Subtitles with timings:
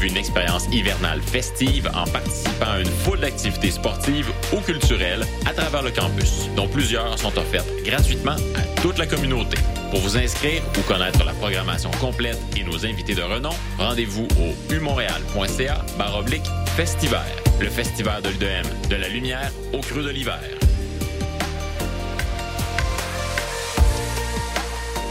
[0.00, 5.82] Une expérience hivernale festive en participant à une foule d'activités sportives ou culturelles à travers
[5.82, 9.58] le campus, dont plusieurs sont offertes gratuitement à toute la communauté.
[9.90, 14.72] Pour vous inscrire ou connaître la programmation complète et nos invités de renom, rendez-vous au
[14.72, 16.46] umontréal.ca baroblique
[16.76, 17.26] festival.
[17.60, 20.67] Le festival de l'UDM, de la lumière au creux de l'hiver.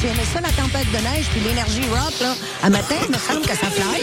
[0.00, 2.34] Tu aimais ça, la tempête de neige, puis l'énergie rock, là?
[2.62, 4.00] À matin, il me semble que ça fly.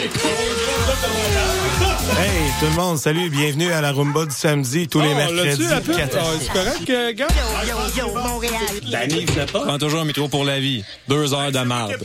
[2.17, 5.67] Hey, tout le monde, salut, bienvenue à la Rumba du samedi, tous les Oh, mercredis.
[5.67, 5.95] la pub?
[5.95, 7.27] quatre- Ah, C'est correct, euh, gars?
[7.67, 9.47] Yo, yo, yo, Montréal.
[9.51, 10.83] Prends toujours un micro pour la vie.
[11.07, 11.95] Deux heures de marde.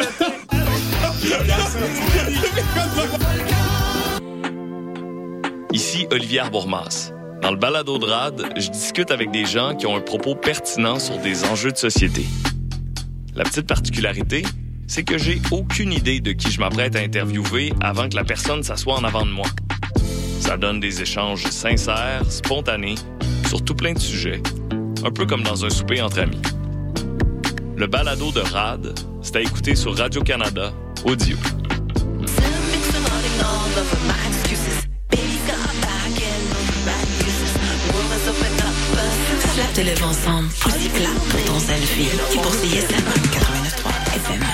[5.72, 7.10] Ici Olivier Bourmas.
[7.42, 10.98] Dans le balado de RAD, je discute avec des gens qui ont un propos pertinent
[10.98, 12.24] sur des enjeux de société.
[13.36, 14.44] La petite particularité,
[14.86, 18.62] c'est que j'ai aucune idée de qui je m'apprête à interviewer avant que la personne
[18.62, 19.46] s'assoie en avant de moi.
[20.38, 22.94] Ça donne des échanges sincères, spontanés,
[23.48, 24.40] sur tout plein de sujets,
[25.04, 26.40] un peu comme dans un souper entre amis.
[27.76, 30.72] Le balado de RAD, c'est à écouter sur Radio-Canada,
[31.04, 31.36] audio.
[39.74, 42.08] Te ensemble, aussi plat pour ton selfie.
[42.32, 42.94] Et pour CISM
[43.32, 44.44] 89.3 FM.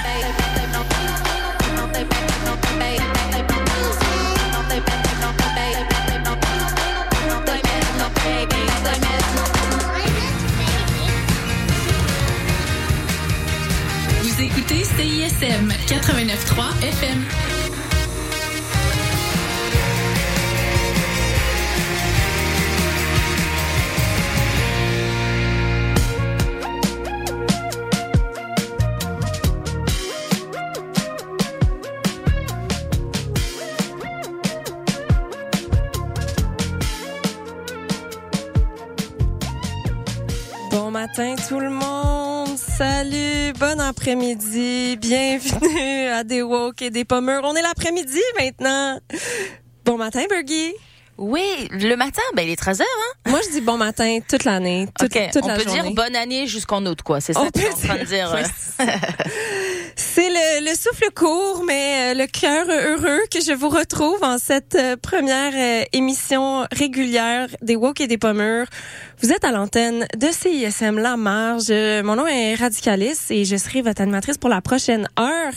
[14.22, 17.59] Vous écoutez CISM 89.3 FM.
[43.50, 44.96] Salut, bon après-midi.
[44.96, 47.40] Bienvenue à des woke et des pommures.
[47.42, 49.00] On est l'après-midi maintenant.
[49.84, 50.72] Bon matin, Bergie.
[51.18, 53.30] Oui, le matin, ben il est 13 heures, hein?
[53.30, 55.82] Moi, je dis bon matin toute l'année, toute, OK, toute on la peut journée.
[55.82, 57.20] dire bonne année jusqu'en août, quoi.
[57.20, 58.30] C'est ça On que tu es en peut train de dire.
[60.02, 64.38] C'est le, le souffle court, mais euh, le cœur heureux que je vous retrouve en
[64.38, 68.64] cette euh, première euh, émission régulière des Woke et des Pommures.
[69.22, 71.70] Vous êtes à l'antenne de CISM La Marge.
[71.70, 75.52] Mon nom est Radicalis et je serai votre animatrice pour la prochaine heure.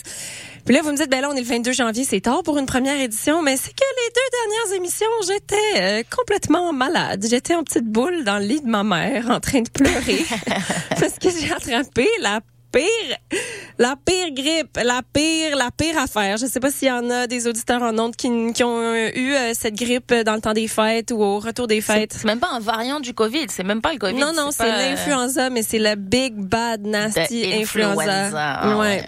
[0.66, 2.58] Puis là, vous me dites, ben là, on est le 22 janvier, c'est tard pour
[2.58, 7.26] une première édition, mais c'est que les deux dernières émissions, j'étais complètement malade.
[7.30, 10.26] J'étais en petite boule dans le lit de ma mère, en train de pleurer,
[10.90, 12.42] parce que j'ai attrapé la
[12.74, 13.40] pire,
[13.78, 16.38] la pire grippe, la pire, la pire affaire.
[16.38, 19.10] Je sais pas s'il y en a des auditeurs en ondes qui, qui ont euh,
[19.16, 22.14] eu euh, cette grippe dans le temps des fêtes ou au retour des fêtes.
[22.14, 24.20] C'est même pas un variant du COVID, c'est même pas le COVID.
[24.20, 28.02] Non, non, c'est pas, euh, l'influenza, mais c'est la big, bad, nasty influenza.
[28.02, 28.80] influenza, ah ouais.
[28.80, 29.08] ouais.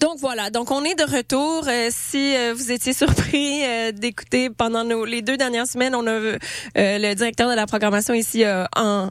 [0.00, 1.64] Donc voilà, donc on est de retour.
[1.68, 6.06] Euh, si euh, vous étiez surpris euh, d'écouter pendant nos, les deux dernières semaines, on
[6.06, 6.38] a euh,
[6.74, 9.08] le directeur de la programmation ici euh, en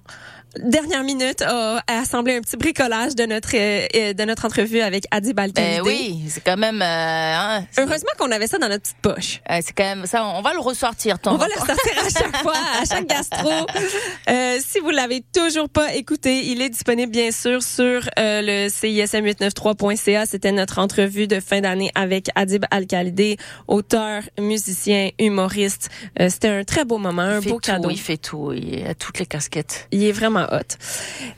[0.57, 5.33] dernière minute a assemblé un petit bricolage de notre euh, de notre entrevue avec Adi
[5.33, 5.77] Balkalidé.
[5.81, 6.81] Ben oui, c'est quand même.
[6.81, 9.41] euh, hein, Heureusement qu'on avait ça dans notre petite poche.
[9.49, 10.25] euh, c'est quand même ça.
[10.25, 11.19] On va le ressortir.
[11.19, 13.49] temps On va le ressortir à chaque fois, à chaque gastro.
[14.29, 18.67] Euh, si vous l'avez toujours pas écouté, il est disponible bien sûr sur euh, le
[18.69, 20.25] CISM893.ca.
[20.25, 25.89] C'était notre entrevue de fin d'année avec Adib Al-Khalidé, auteur, musicien, humoriste.
[26.19, 27.89] Euh, C'était un très beau moment, un Il beau tout, cadeau.
[27.89, 28.53] Il fait tout.
[28.53, 29.87] Il a toutes les casquettes.
[29.91, 30.77] Il est vraiment hot.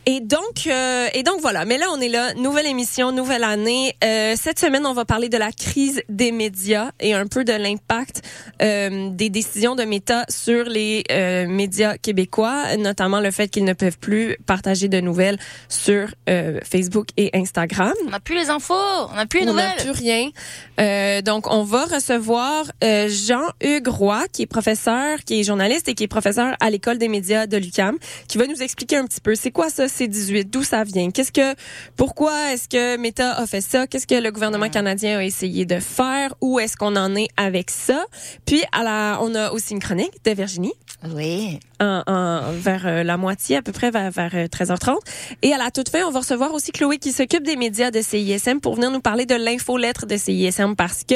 [0.06, 1.66] Et donc, euh, et donc voilà.
[1.66, 3.96] Mais là, on est là, nouvelle émission, nouvelle année.
[4.04, 7.54] Euh, cette semaine, on va parler de la crise des médias et un peu de
[7.54, 8.22] l'impact
[8.62, 13.74] euh, des décisions de Meta sur les euh, médias québécois, notamment le fait qu'ils ne
[13.74, 15.38] peuvent plus partager de nouvelles
[15.70, 17.94] sur euh, Facebook et Instagram.
[18.08, 18.74] On n'a plus les infos,
[19.12, 19.94] on n'a plus les On n'a nouvelles.
[19.94, 20.30] plus rien.
[20.80, 25.94] Euh, donc, on va recevoir euh, Jean-Hugues Roy, qui est professeur, qui est journaliste et
[25.94, 27.98] qui est professeur à l'école des médias de l'UCAM,
[28.28, 31.32] qui va nous expliquer un petit peu c'est quoi ça C18, d'où ça vient, qu'est-ce
[31.32, 31.56] que,
[31.96, 35.80] pourquoi est-ce que Meta a fait ça, qu'est-ce que le gouvernement canadien a essayé de
[35.80, 38.06] faire, où est-ce qu'on en est avec ça?
[38.46, 40.74] Puis, à la, on a aussi une chronique de Virginie.
[41.14, 41.60] Oui.
[41.82, 44.98] En, en- vers euh, la moitié, à peu près vers, vers euh, 13h30.
[45.42, 48.02] Et à la toute fin, on va recevoir aussi Chloé qui s'occupe des médias de
[48.02, 51.16] CISM pour venir nous parler de l'infolettre de CISM parce que,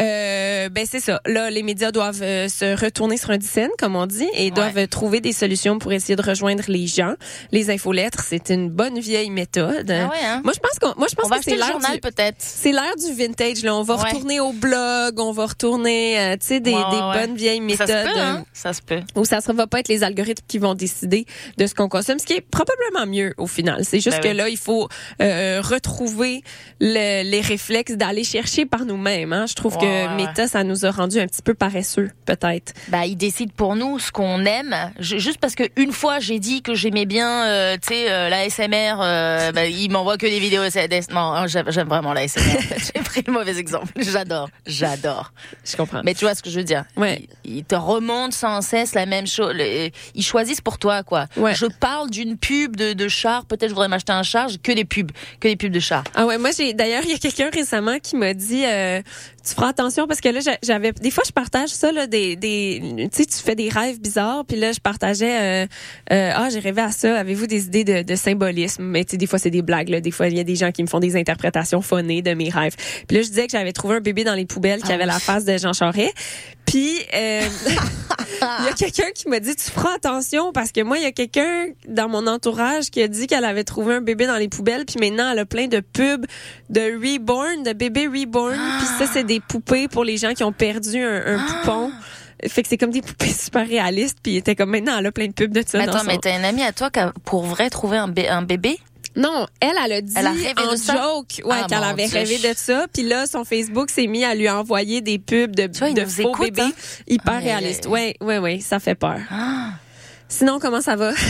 [0.00, 1.20] euh, ben c'est ça.
[1.26, 4.78] Là, les médias doivent euh, se retourner sur un dixaine, comme on dit, et doivent
[4.78, 7.14] euh, trouver des solutions pour essayer de rejoindre les gens.
[7.52, 9.90] Les infolettres, c'est une bonne vieille méthode.
[9.90, 10.40] Ah ouais, hein?
[10.44, 12.36] Moi, je pense qu'on, moi, je pense On va que c'est journal du- peut-être.
[12.38, 13.62] c'est l'ère du vintage.
[13.62, 13.74] Là.
[13.74, 14.02] On va Ouais.
[14.10, 16.76] retourner au blog, on va retourner, euh, tu sais, des, des
[17.14, 17.86] bonnes vieilles méthodes.
[17.88, 18.44] Ça se peut, euh, hein?
[18.52, 19.00] Ça se peut.
[19.14, 21.26] où ça ne va pas être les algorithmes qui vont décider
[21.58, 23.84] de ce qu'on consomme, ce qui est probablement mieux au final.
[23.84, 24.34] C'est juste Ben que oui.
[24.34, 24.88] là, il faut
[25.22, 26.42] euh, retrouver
[26.80, 29.32] le- les réflexes d'aller chercher par nous-mêmes.
[29.32, 29.46] Hein.
[29.48, 30.16] Je trouve que.
[30.16, 32.72] Meta, ça nous a rendu un petit peu paresseux, peut-être.
[32.88, 34.74] Bah, ils décident pour nous ce qu'on aime.
[34.98, 38.28] Je- juste parce que une fois j'ai dit que j'aimais bien, euh, tu sais, euh,
[38.28, 40.62] la SMR, euh, bah, ils m'envoient que des vidéos.
[41.10, 42.42] Non, hein, j'aime vraiment la SMR.
[42.94, 43.92] J'ai pris le mauvais exemple.
[43.96, 45.32] J'adore, j'adore.
[45.64, 46.00] Je comprends.
[46.04, 47.26] Mais tu vois ce que je veux dire Ouais.
[47.44, 49.52] Ils te remontent sans cesse la même chose.
[49.54, 51.26] Le- Ils choisissent pour toi, quoi.
[51.36, 51.54] Ouais.
[51.54, 53.44] Je parle d'une pub de, de char.
[53.46, 54.48] Peut-être je voudrais m'acheter un char.
[54.62, 55.10] Que des pubs,
[55.40, 56.04] que des pubs de char.
[56.14, 59.00] Ah ouais, moi j'ai d'ailleurs il y a quelqu'un récemment qui m'a dit euh,
[59.46, 62.36] tu feras attention parce que là j'a- j'avais des fois je partage ça là des
[62.36, 65.66] des tu sais tu fais des rêves bizarres puis là je partageais euh,
[66.12, 69.16] euh, ah j'ai rêvé à ça avez-vous des idées de, de symbolisme mais tu sais
[69.16, 70.88] des fois c'est des blagues là des fois il y a des gens qui me
[70.88, 72.74] font des interprétations phonées de mes rêves
[73.06, 75.06] puis là je disais que j'avais trouvé un bébé dans les poubelles qui Ah avait
[75.06, 76.14] la face de Jean Charest
[76.66, 77.40] puis euh,
[78.60, 81.06] il y a quelqu'un qui m'a dit tu feras attention parce que moi il y
[81.06, 84.48] a quelqu'un dans mon entourage qui a dit qu'elle avait trouvé un bébé dans les
[84.48, 86.26] poubelles puis maintenant elle a plein de pubs
[86.70, 88.58] de reborn de bébés reborn.
[88.78, 91.90] Puis ça c'est des poupées pour les gens qui ont perdu un, un poupon.
[92.48, 95.26] Fait que c'est comme des poupées super réalistes puis était comme maintenant elle a plein
[95.28, 97.00] de pubs de ça Mais dans attends, son- mais t'as une amie à toi qui
[97.00, 98.78] a pour vrai trouvé un, bé- un bébé?
[99.16, 102.18] Non, elle, elle a dit Elle a en joke ouais, Ah, qu'elle avait Dieu.
[102.18, 102.86] rêvé de ça.
[102.92, 106.28] Puis là, son Facebook s'est mis à lui envoyer des pubs de, vois, de faux
[106.30, 106.72] écoute, bébés hein?
[107.08, 107.86] hyper réalistes.
[107.86, 107.90] aïe.
[107.92, 109.18] Ouais, ouais, ouais, ça fait peur.
[109.30, 109.70] Ah.
[110.28, 111.12] Sinon, comment ça va?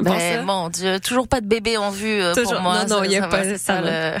[0.00, 2.52] Ben, mon Dieu, toujours pas de bébé en vue euh, Toujours.
[2.52, 2.84] pour moi.
[2.84, 4.10] Non, non, il y a ça pas- va, ça ça va.
[4.12, 4.18] le-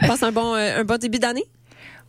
[0.06, 1.44] Passe un bon, euh, un bon début d'année?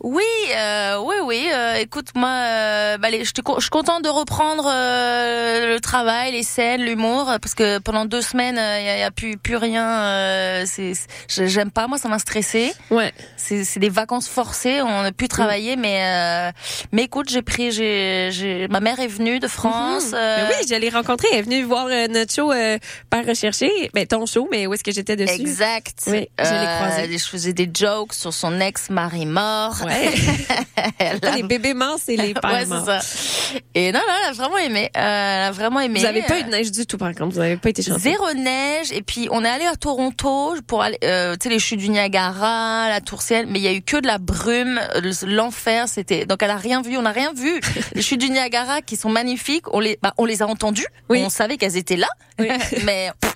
[0.03, 0.23] Oui,
[0.57, 1.47] euh, oui, oui.
[1.53, 5.73] euh, écoute, moi, euh, bah, les- je te co- je suis contente de reprendre euh,
[5.75, 9.37] le travail, les scènes, l'humour, euh, parce que pendant deux semaines, il y, a, plus
[9.37, 9.87] plus rien.
[9.87, 10.93] euh, c'est,
[11.27, 12.73] j'aime pas, moi, ça m'a stressé.
[12.89, 13.13] Ouais.
[13.37, 16.51] C'est, c'est des vacances forcées, on n'a plus travaillé, mais euh,
[16.91, 20.07] mais écoute, j'ai pris, j'ai, j'ai, ma mère est venue de France.
[20.13, 20.15] Mhm.
[20.15, 21.27] euh, oui, je l'ai rencontrée.
[21.31, 22.79] Elle est venue voir euh, notre show euh,
[23.11, 23.69] par rechercher.
[23.93, 25.39] Ben, ton show, mais où est-ce que j'étais dessus?
[25.41, 25.93] Exact.
[26.07, 27.17] Oui, je l'ai Euh, croisée.
[27.19, 29.75] Je faisais des jokes sur son ex-mari mort.
[29.85, 29.90] Ouais.
[31.35, 32.85] les bébés morts, c'est les pères ouais, morts.
[32.85, 33.59] c'est ça.
[33.75, 34.89] Et non, non, elle a vraiment aimé.
[34.95, 35.99] Euh, elle a vraiment aimé.
[35.99, 37.33] Vous avez pas Euh, eu de neige du tout, par contre.
[37.35, 37.99] Vous avez pas été chanceux.
[37.99, 38.91] Zéro neige.
[38.93, 41.89] Et puis, on est allé à Toronto pour aller, euh, tu sais, les chutes du
[41.89, 43.47] Niagara, la Tour Ciel.
[43.47, 45.87] Mais il y a eu que de la brume, euh, l'enfer.
[45.87, 46.97] C'était, donc elle a rien vu.
[46.97, 47.59] On n'a rien vu.
[47.93, 49.65] les chutes du Niagara qui sont magnifiques.
[49.73, 50.87] On les, bah, on les a entendues.
[51.09, 51.21] Oui.
[51.25, 52.07] On savait qu'elles étaient là.
[52.39, 52.47] Oui.
[52.85, 53.33] mais, pff,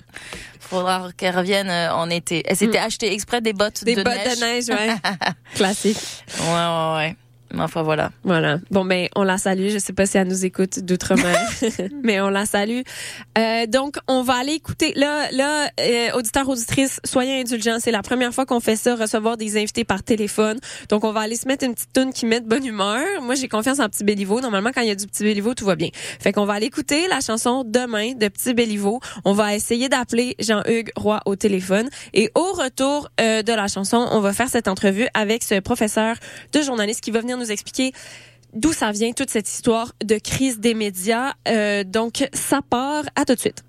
[0.60, 2.42] faudra qu'elles reviennent euh, en été.
[2.46, 3.84] Elles s'étaient achetées exprès des bottes Mm.
[3.84, 4.36] Des de bottes neige.
[4.36, 4.94] de neige, ouais.
[5.54, 5.98] Classique.
[6.40, 7.16] Ouais, ouais, ouais.
[7.52, 8.10] Mais Enfin, voilà.
[8.24, 8.58] Voilà.
[8.70, 9.68] Bon, ben, on la salue.
[9.68, 11.38] Je sais pas si elle nous écoute d'outre-mer,
[12.02, 12.80] mais on la salue.
[13.38, 14.92] Euh, donc, on va aller écouter.
[14.94, 17.78] Là, là, euh, auditeurs, auditrices, soyez indulgents.
[17.80, 20.58] C'est la première fois qu'on fait ça, recevoir des invités par téléphone.
[20.88, 23.04] Donc, on va aller se mettre une petite tune qui met de bonne humeur.
[23.22, 24.40] Moi, j'ai confiance en Petit Béliveau.
[24.40, 25.88] Normalement, quand il y a du Petit Béliveau, tout va bien.
[26.20, 29.00] Fait qu'on va aller écouter la chanson Demain de Petit Béliveau.
[29.24, 31.88] On va essayer d'appeler Jean-Hugues Roy au téléphone.
[32.14, 36.16] Et au retour euh, de la chanson, on va faire cette entrevue avec ce professeur
[36.52, 37.92] de journaliste qui va venir nous expliquer
[38.52, 41.34] d'où ça vient toute cette histoire de crise des médias.
[41.48, 43.04] Euh, donc, ça part.
[43.14, 43.64] À tout de suite.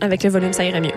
[0.00, 0.92] Avec le volume, ça irait mieux.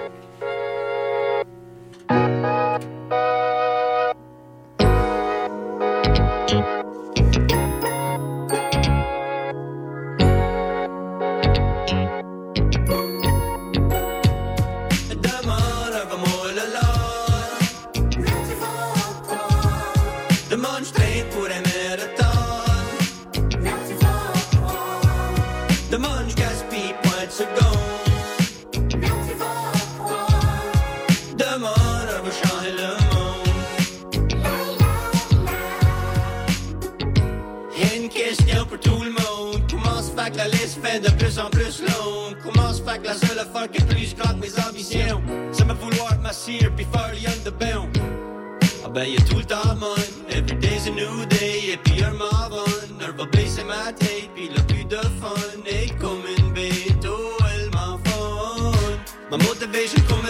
[41.42, 42.38] En plus longue?
[42.44, 45.22] Comment se fait que la seule affaire qui est plus que mes ambitions?
[45.52, 47.90] Ça me vouloir m'assire puis faire lien de bain.
[48.84, 49.96] Ah ben y'a tout le temps mon
[50.30, 54.50] Every day's a new day Et puis un m'avonne Elle va baisser ma tête Puis
[54.50, 55.36] le plus de fun
[55.68, 58.72] Est comme une bête Oh elle m'en fun
[59.30, 60.26] Ma motivation comme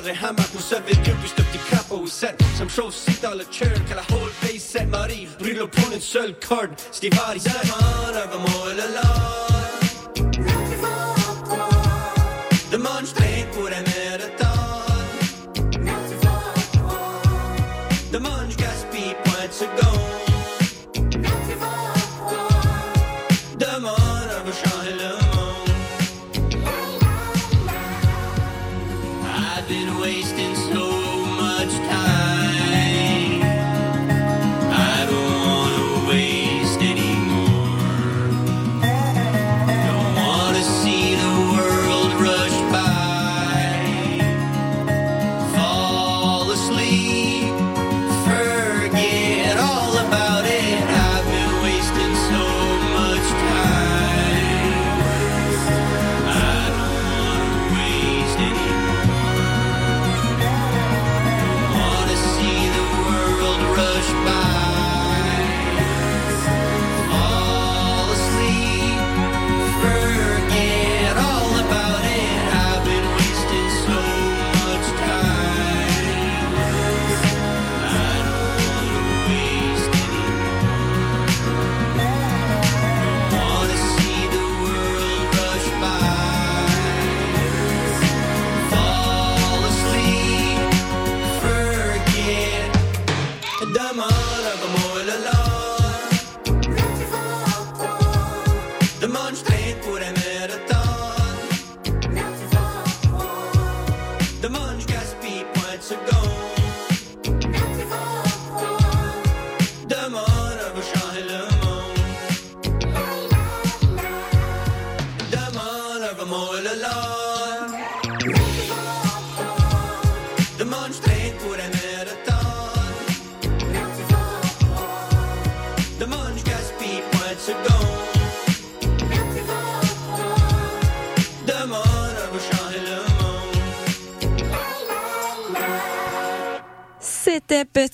[0.00, 3.20] show Vous comprendrez hamac Vous savez que plus de petits capots set Som show sit
[3.22, 7.12] dans le churn Que la whole face set m'arrive Brûle pour une seule corde Steve
[7.18, 9.39] Hardy Diamond över mål och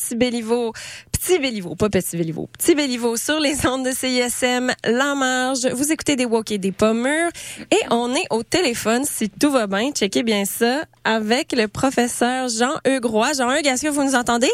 [0.07, 0.73] Petit Béliveau.
[1.11, 2.49] Petit Béliveau, pas Petit Béliveau.
[2.57, 5.67] Petit Béliveau sur les ondes de CISM, La Marge.
[5.73, 7.31] Vous écoutez des walk et des pommures.
[7.73, 12.49] Et on est au téléphone, si tout va bien, checkez bien ça, avec le professeur
[12.49, 13.33] Jean-Hugues Roy.
[13.33, 14.51] Jean-Hugues, est-ce que vous nous entendez?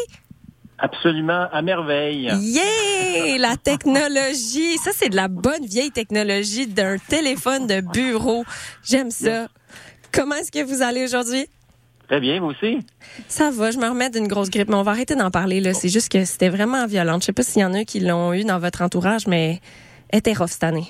[0.79, 2.31] Absolument, à merveille.
[2.39, 3.37] Yeah!
[3.37, 4.79] La technologie.
[4.79, 8.43] Ça, c'est de la bonne vieille technologie d'un téléphone de bureau.
[8.83, 9.49] J'aime ça.
[10.11, 11.45] Comment est-ce que vous allez aujourd'hui?
[12.07, 12.79] Très bien, vous aussi?
[13.27, 15.61] Ça va, je me remets d'une grosse grippe, mais on va arrêter d'en parler.
[15.61, 15.73] là.
[15.73, 17.17] C'est juste que c'était vraiment violent.
[17.19, 19.61] Je sais pas s'il y en a qui l'ont eu dans votre entourage, mais
[20.09, 20.87] elle était rough cette année.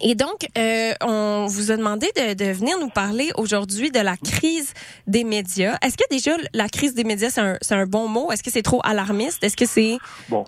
[0.00, 4.16] Et donc, euh, on vous a demandé de, de venir nous parler aujourd'hui de la
[4.16, 4.74] crise
[5.06, 5.78] des médias.
[5.82, 8.32] Est-ce que déjà la crise des médias, c'est un, c'est un bon mot?
[8.32, 9.44] Est-ce que c'est trop alarmiste?
[9.44, 9.98] Est-ce que c'est...
[10.28, 10.44] Bon,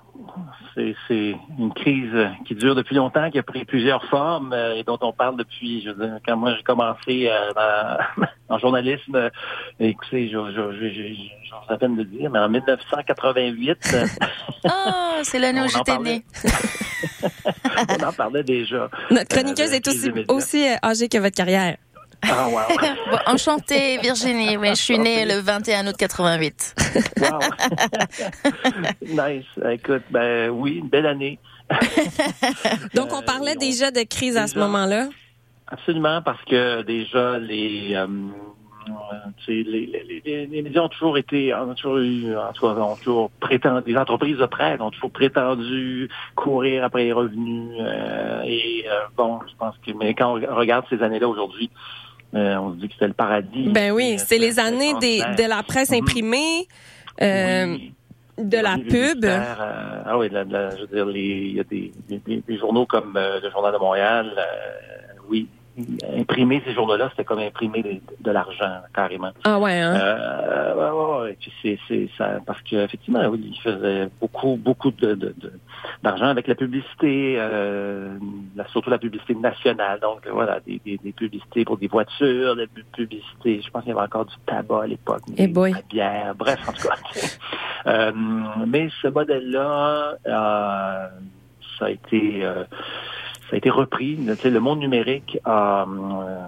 [1.09, 2.13] c'est une crise
[2.47, 5.83] qui dure depuis longtemps, qui a pris plusieurs formes euh, et dont on parle depuis,
[5.83, 7.97] je veux dire, quand moi j'ai commencé euh,
[8.49, 9.31] en journalisme, euh,
[9.81, 11.15] écoutez, je, je, je, je,
[11.49, 14.07] j'ose à peine de le dire, mais en 1988, euh,
[14.65, 16.25] Oh, c'est l'année où j'étais née.
[17.89, 18.91] on en parlait déjà.
[19.11, 19.89] Notre chroniqueuse est
[20.29, 21.77] aussi, âgée que votre carrière.
[22.23, 22.61] Ah, wow.
[23.11, 24.57] Bon, enchantée, Virginie.
[24.57, 26.75] Oui, je suis née le 21 août 88.
[27.21, 27.39] Wow.
[29.03, 29.45] nice.
[29.71, 31.39] Écoute, ben oui, une belle année.
[32.95, 35.09] Donc, on parlait déjà de crise à ce moment-là.
[35.69, 38.07] Absolument, parce que déjà les, euh,
[38.89, 38.93] euh,
[39.49, 42.97] les, les, les, les médias ont toujours été, ont toujours eu, en tout cas, ont
[42.97, 47.71] toujours prétendu, les entreprises de presse ont toujours prétendu courir après les revenus.
[47.81, 51.71] euh, et euh, bon, je pense que, mais quand on regarde ces années-là aujourd'hui,
[52.35, 53.69] euh, on se dit que c'était le paradis.
[53.69, 56.67] Ben oui, Euh, c'est les années des, de la presse imprimée,
[57.23, 57.77] euh,
[58.39, 59.25] de la pub.
[59.25, 61.93] euh, ah oui, de la- de la- je veux dire, les- il y a des,
[62.09, 64.33] des- journaux comme le Journal de Montréal,
[65.29, 65.49] oui,
[66.17, 69.31] imprimer ces journaux-là, c'était comme imprimer de, de l'argent, carrément.
[69.45, 69.95] Ah ouais, hein?
[69.95, 71.37] Euh, ouais, ouais, ouais.
[71.41, 75.53] Puis c'est, c'est ça, parce qu'effectivement, oui, ils faisaient beaucoup, beaucoup de, de, de-
[76.03, 78.17] d'argent avec la publicité, euh,
[78.57, 80.01] la- surtout la publicité nationale.
[80.01, 83.61] Donc voilà, des, des, des publicités pour des voitures, des pu- publicités.
[83.65, 85.73] Je pense qu'il y avait encore du tabac à l'époque, Eh des- boy.
[85.73, 86.35] la bière.
[86.37, 86.97] Bref, en tout cas.
[87.87, 88.11] Euh,
[88.67, 91.09] mais ce modèle-là, euh,
[91.79, 92.45] ça a été.
[93.49, 94.17] Ça a été repris.
[94.17, 96.41] Le monde numérique a, euh,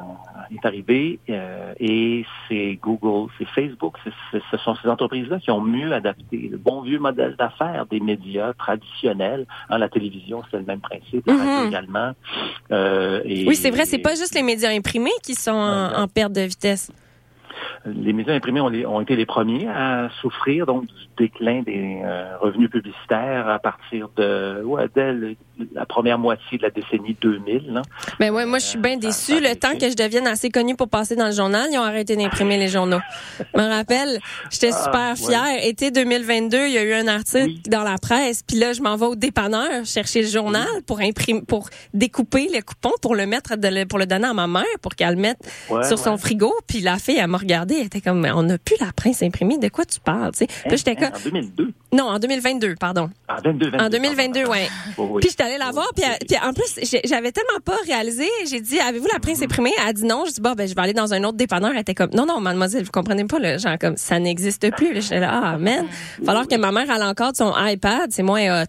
[0.55, 3.97] est arrivé euh, et c'est Google, c'est Facebook,
[4.33, 8.52] ce sont ces entreprises-là qui ont mieux adapté le bon vieux modèle d'affaires des médias
[8.55, 9.47] traditionnels.
[9.71, 11.69] Hein, la télévision, c'est le même principe, Mhm.
[11.69, 12.12] également.
[12.73, 16.09] Euh, et- Oui, c'est vrai, c'est pas juste les médias imprimés qui sont en, en
[16.09, 16.90] perte de vitesse.
[17.87, 22.00] Les médias imprimés ont, les- ont été les premiers à souffrir donc du déclin des
[22.05, 25.37] euh, revenus publicitaires à partir de ouais, dès le-
[25.75, 27.73] la première moitié de la décennie 2000.
[27.73, 27.83] là.
[28.21, 29.41] Ben ouais, moi, je suis bien déçue.
[29.41, 32.15] Le temps que je devienne assez connue pour passer dans le journal, ils ont arrêté
[32.17, 33.00] d'imprimer les journaux.
[33.41, 35.17] Je me rappelle, j'étais Ah, super ouais.
[35.17, 35.65] fière.
[35.67, 38.97] Été 2022, il y a eu un article dans la presse, puis là, je m'en
[38.97, 43.57] vais au dépanneur chercher le journal pour imprimer, pour découper le coupon pour le mettre,
[43.57, 45.38] de pour le donner à ma mère pour qu'elle le mette
[45.71, 46.19] Ouais, sur son ouais.
[46.19, 46.55] frigo.
[46.67, 49.59] Puis la fille, elle regardé, elle était comme, on n'a plus la presse imprimée.
[49.59, 50.47] De quoi tu parles, tu sais?
[50.47, 51.73] Puis là, j'étais comme, En 2002.
[51.93, 53.11] non, en 2022, pardon.
[53.28, 54.69] En 22, 22, En 2022, ouais.
[54.99, 55.21] Oui, oui.
[55.21, 58.26] Puis j'étais allée la voir, puis, elle- puis en plus, j'avais tellement pas réalisé.
[58.50, 59.73] J'ai dit, avez-vous la presse imprimée?
[59.83, 60.25] Elle a dit non.
[60.26, 61.71] Je dis, bon, ben, je vais aller dans un autre dépanneur.
[61.73, 63.57] Elle était comme, non, non, mademoiselle, vous comprenez pas, là.
[63.59, 65.00] Genre, comme, ça n'existe plus.
[65.02, 65.87] J'étais là, ah, man.
[66.25, 68.67] Falloir que ma mère, elle encore son iPad, c'est moins hot.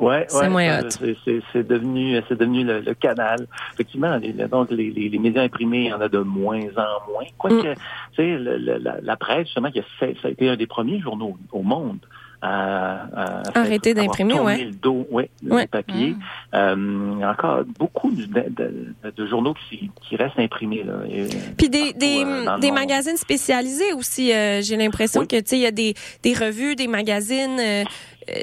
[0.00, 3.46] Ouais, C'est ouais, moins euh, c'est- c'est- C'est devenu, c'est devenu le, le canal.
[3.74, 7.10] Effectivement, les, donc les, les, les médias imprimés, il y en a de moins en
[7.10, 7.24] moins.
[7.36, 7.74] Quoique, Mm.
[8.14, 11.00] tu sais, la, la presse, justement, qui a fait, ça a été un des premiers
[11.00, 11.98] journaux au monde
[12.40, 14.66] à, à Arrêter d'imprimer, ouais.
[14.66, 15.66] le dos, ouais, Ouais.
[15.66, 16.14] papier.
[16.54, 20.84] Euh, y a encore beaucoup de, de, de- de journaux qui, qui restent imprimés.
[20.84, 21.26] Là, Et,
[21.56, 24.32] Puis des, des, euh, des magazines spécialisés aussi.
[24.32, 27.58] euh, J'ai l'impression que, tu sais, il y a des, des revues, des magazines.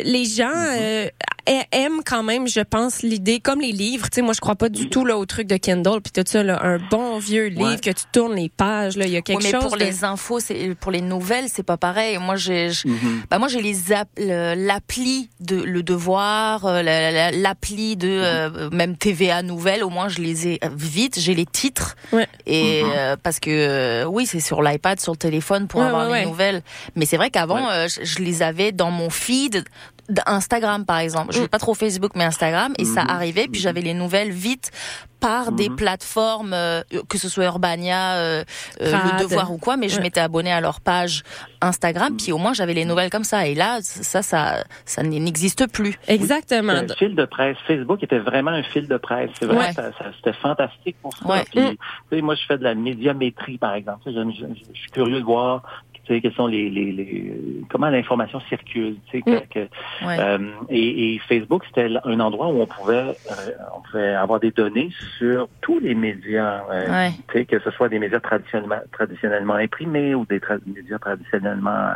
[0.03, 1.11] Les gens Mm-hmm.
[1.47, 4.09] euh, aiment quand même, je pense, l'idée, comme les livres.
[4.09, 6.23] Tu sais, moi, je crois pas du tout là, au truc de Kindle puis tout
[6.25, 6.41] ça.
[6.41, 8.97] Là, un bon vieux livre que tu tournes les pages.
[8.97, 9.61] Là, il y a quelque Oui, mais chose.
[9.63, 12.17] pour de- les infos, c'est pour les nouvelles, c'est pas pareil.
[12.17, 13.21] Moi, j'ai, je- Mhm.
[13.29, 18.09] bah moi, j'ai les app- le- l'appli de le devoir, euh, la- la- l'appli de
[18.09, 19.83] euh, même TVA nouvelles.
[19.83, 21.19] Au moins, je les ai euh, vite.
[21.19, 22.27] J'ai les titres Ouais.
[22.47, 22.89] et Mhm.
[22.95, 26.21] euh, parce que euh, oui, c'est sur l'iPad, sur le téléphone pour Ouais, avoir ouais,
[26.21, 26.25] les ouais.
[26.31, 26.63] nouvelles.
[26.95, 29.63] Mais c'est vrai qu'avant, euh, je, je les avais dans mon feed
[30.09, 31.33] d'Instagram, par exemple.
[31.33, 31.41] Je Mm.
[31.43, 33.09] vais pas trop Facebook, mais Instagram, et ça Mhm.
[33.09, 33.47] arrivait.
[33.47, 34.71] Puis j'avais les nouvelles vite
[35.19, 35.75] par des Mhm.
[35.77, 38.43] plateformes, euh, que ce soit Urbania, euh,
[38.81, 38.91] euh.
[38.91, 41.23] Le Devoir ou quoi, mais je m'étais abonnée à leur page
[41.61, 43.47] Instagram, puis au moins j'avais les nouvelles comme ça.
[43.47, 45.97] Et là, ça, ça, ça n'existe plus.
[46.07, 46.73] Exactement.
[46.73, 47.57] Un fil de presse.
[47.65, 49.31] Facebook était vraiment un fil de presse.
[49.39, 49.73] C'est vrai, Ouais.
[49.73, 51.25] ça, ça- c'était fantastique pour ça.
[51.25, 51.43] Ouais.
[51.49, 51.69] Puis, Mm.
[51.71, 51.77] tu
[52.17, 54.01] sais, moi, je fais de la médiamétrie, par exemple.
[54.05, 55.63] Tu sais, Je, je- je suis curieux de voir
[56.05, 57.33] tu sais, quels sont les, les, les
[57.69, 58.95] comment l'information circule.
[59.07, 59.47] Tu sais, que, Mm.
[59.53, 60.17] que- Ouais.
[60.19, 60.37] euh,
[60.69, 64.89] et, et Facebook, c'était un endroit où on pouvait, euh, on pouvait avoir des données
[65.17, 66.63] sur tous les médias.
[66.71, 67.11] euh, Ouais.
[67.29, 71.89] tu sais, que ce soit des médias traditionnellement, traditionnellement imprimés ou des tra- médias traditionnellement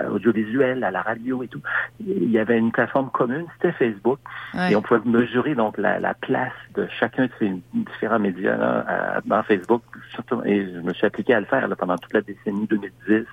[0.00, 1.60] euh, audiovisuels, à la radio et tout.
[2.00, 4.18] Il y avait une plateforme commune, c'était Facebook.
[4.54, 4.72] Ouais.
[4.72, 8.84] Et on pouvait mesurer donc la, la place de chacun de ces différents médias là,
[8.88, 9.82] à- dans Facebook.
[10.12, 13.24] Surtout, et je me suis appliqué à le faire là, pendant toute la décennie 2010,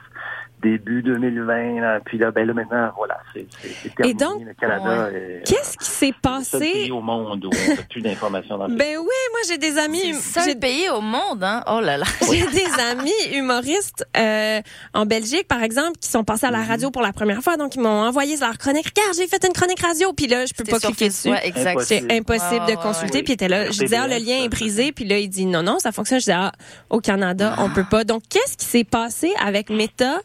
[0.61, 1.81] début 2020.
[1.81, 4.13] Là, puis là, ben là maintenant, voilà, c'est c'est- c'est terminé.
[4.17, 6.59] donc, le Canada est Qu'est-ce qui s'est le seul passé?
[6.71, 9.77] pays au monde où on n'a plus d'informations dans le Ben oui, moi j'ai des
[9.77, 9.99] amis.
[9.99, 10.07] C'est
[10.39, 11.63] le j'ai- seul pays au monde, hein.
[11.67, 12.05] Oh là là.
[12.31, 14.61] J'ai des amis humoristes euh,
[14.93, 17.57] en Belgique, par exemple, qui sont passés à la radio pour la première fois.
[17.57, 18.85] Donc, ils m'ont envoyé leur chronique.
[18.95, 20.13] Regarde, j'ai fait une chronique radio.
[20.13, 21.29] Puis là, je peux pas cliquer dessus.
[21.29, 21.81] Ouais, exact.
[21.81, 23.17] C'est impossible de consulter.
[23.19, 23.23] ouais.
[23.23, 23.65] Puis il était là.
[23.71, 24.91] Je disais, ah, le lien est brisé.
[24.91, 26.19] Puis là, il dit, non, non, ça fonctionne.
[26.19, 26.51] Je disais, ah,
[26.89, 28.03] au Canada, on peut pas.
[28.03, 30.19] Donc, qu'est-ce qui s'est passé avec Meta?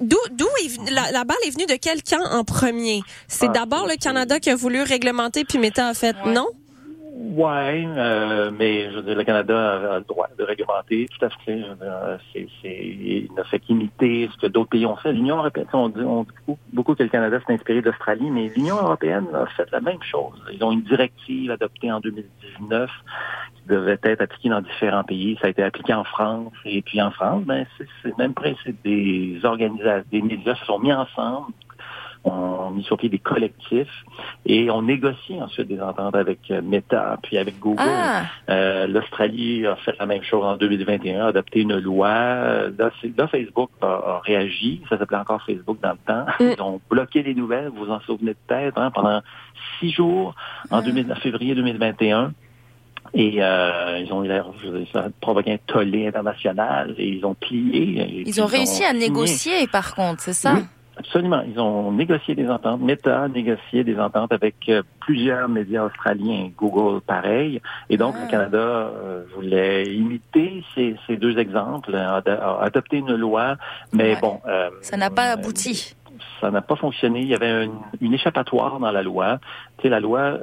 [0.00, 3.02] D'où, d'où est venu- la, la balle est venue de quel camp en premier?
[3.28, 6.32] C'est Ah, d'abord le Canada qui a voulu réglementer, puis Meta a fait Ouais.
[6.32, 6.46] non?
[7.20, 11.30] Ouais, euh, mais je veux dire, le Canada a le droit de réglementer, tout à
[11.30, 11.62] fait.
[11.82, 15.12] Euh, c'est, c'est, il ne fait qu'imiter ce que d'autres pays ont fait.
[15.12, 18.52] L'Union européenne, on dit, on dit beaucoup, beaucoup que le Canada s'est inspiré d'Australie, mais
[18.54, 20.40] l'Union européenne a fait la même chose.
[20.52, 22.88] Ils ont une directive adoptée en 2019
[23.68, 25.36] qui devait être appliquée dans différents pays.
[25.40, 26.52] Ça a été appliqué en France.
[26.64, 28.76] Et puis en France, ben, c'est, le même principe.
[28.84, 31.52] Des organisations, des médias se sont mis ensemble
[32.24, 34.04] on a mis sur pied des collectifs
[34.44, 37.80] et on négocie ensuite des ententes avec euh, Meta puis avec Google.
[37.86, 42.08] Ah, Euh, L'Australie a fait la même chose en 2021, a adopté une loi.
[42.08, 44.82] Euh, Là, Facebook a, a réagi.
[44.88, 46.26] Ça s'appelait encore Facebook dans le temps.
[46.40, 46.54] Mm.
[46.56, 49.22] Ils ont bloqué les nouvelles, vous vous en souvenez peut-être, hein, pendant
[49.78, 50.34] six jours
[50.70, 50.82] en Ah.
[50.82, 52.32] 2000 en février 2021.
[53.14, 54.24] Et euh, ils ont
[54.92, 58.22] ça a provoqué un tollé international et ils ont plié.
[58.26, 60.54] ils ont réussi à négocier, par contre, c'est ça?
[60.54, 60.62] Oui,
[60.98, 61.42] absolument.
[61.50, 62.80] Ils ont négocié des ententes.
[62.80, 67.60] Meta a négocié des ententes avec euh, plusieurs médias australiens, Google pareil.
[67.88, 68.24] Et donc, Ah.
[68.24, 73.56] le Canada euh, voulait imiter ces, ces deux exemples, a, a adopté une loi,
[73.92, 74.20] mais Ouais.
[74.20, 74.40] bon...
[74.46, 75.94] euh, Ça n'a pas abouti.
[76.40, 77.20] ça n'a pas fonctionné.
[77.20, 79.38] Il y avait une, une échappatoire dans la loi.
[79.78, 80.38] Tu sais, la loi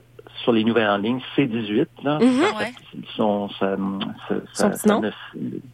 [0.45, 2.73] sur les nouvelles en ligne, C18, là, ça, Ouais.
[3.17, 3.75] son- ça,
[4.29, 5.01] ça, Son ça- petit ça nom?
[5.01, 5.09] ne,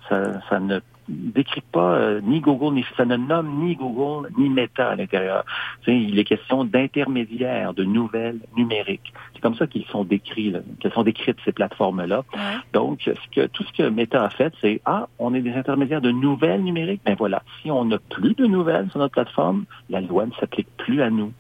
[0.10, 0.80] ça, ça ne
[1.10, 5.44] décrit pas euh, ni Google, ni ça ne nomme ni Google ni Meta à l'intérieur.
[5.86, 9.12] Il est question d'intermédiaires, de nouvelles numériques.
[9.34, 12.24] C'est comme ça qu'ils sont décrits, qu'elles sont décrites ces plateformes-là.
[12.72, 16.02] Donc, ce que, tout ce que Meta a fait, c'est ah, on est des intermédiaires
[16.02, 17.02] de nouvelles numériques.
[17.06, 20.68] Ben voilà, si on n'a plus de nouvelles sur notre plateforme, la loi ne s'applique
[20.78, 21.34] plus à nous.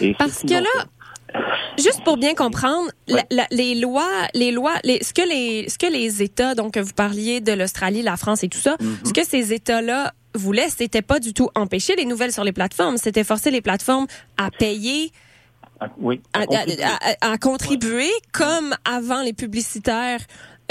[0.00, 0.84] Et Parce ce que là,
[1.78, 5.76] Juste pour bien comprendre, la- la- les lois, les lois, les, ce que les, ce
[5.78, 9.12] que les États, donc que vous parliez de l'Australie, la France et tout ça, ce
[9.12, 13.24] que ces États-là voulaient, c'était pas du tout empêcher les nouvelles sur les plateformes, c'était
[13.24, 14.06] forcer les plateformes
[14.38, 15.10] à payer,
[15.80, 18.06] Ah, oui, à, à contribuer.
[18.08, 20.20] à- comme avant les publicitaires.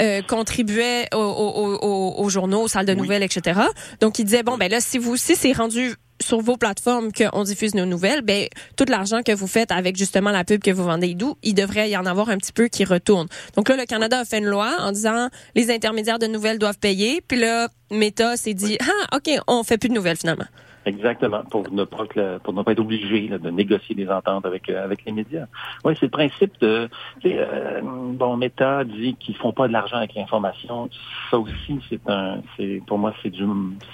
[0.02, 3.58] euh, contribuaient aux, aux- aux- aux journaux, aux salles de nouvelles, etc.
[4.02, 7.44] Donc, ils disaient, bon, ben là, si vous, si c'est rendu sur vos plateformes qu'on
[7.44, 10.84] diffuse nos nouvelles, ben tout l'argent que vous faites avec justement la pub que vous
[10.84, 13.28] vendez d'où, il devrait y en avoir un petit peu qui retourne.
[13.54, 16.78] Donc là, le Canada a fait une loi en disant les intermédiaires de nouvelles doivent
[16.78, 20.46] payer, puis là, Meta s'est dit ah ok, on fait plus de nouvelles finalement.
[20.86, 24.08] Exactement, pour ne pas que le- pour ne pas être obligé là, de négocier des
[24.08, 25.46] ententes avec euh, avec les médias.
[25.84, 26.88] Oui, c'est le principe de
[27.20, 30.88] tu sais, euh, bon Meta dit qu'ils font pas de l'argent avec l'information.
[31.30, 33.44] Ça aussi, c'est un c'est pour moi c'est du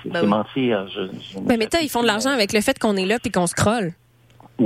[0.03, 0.29] c'est Ben oui.
[0.29, 0.87] mentir.
[0.89, 3.31] Je, je- Ben Meta, ils font de l'argent avec le fait qu'on est là puis
[3.31, 3.93] qu'on scrolle.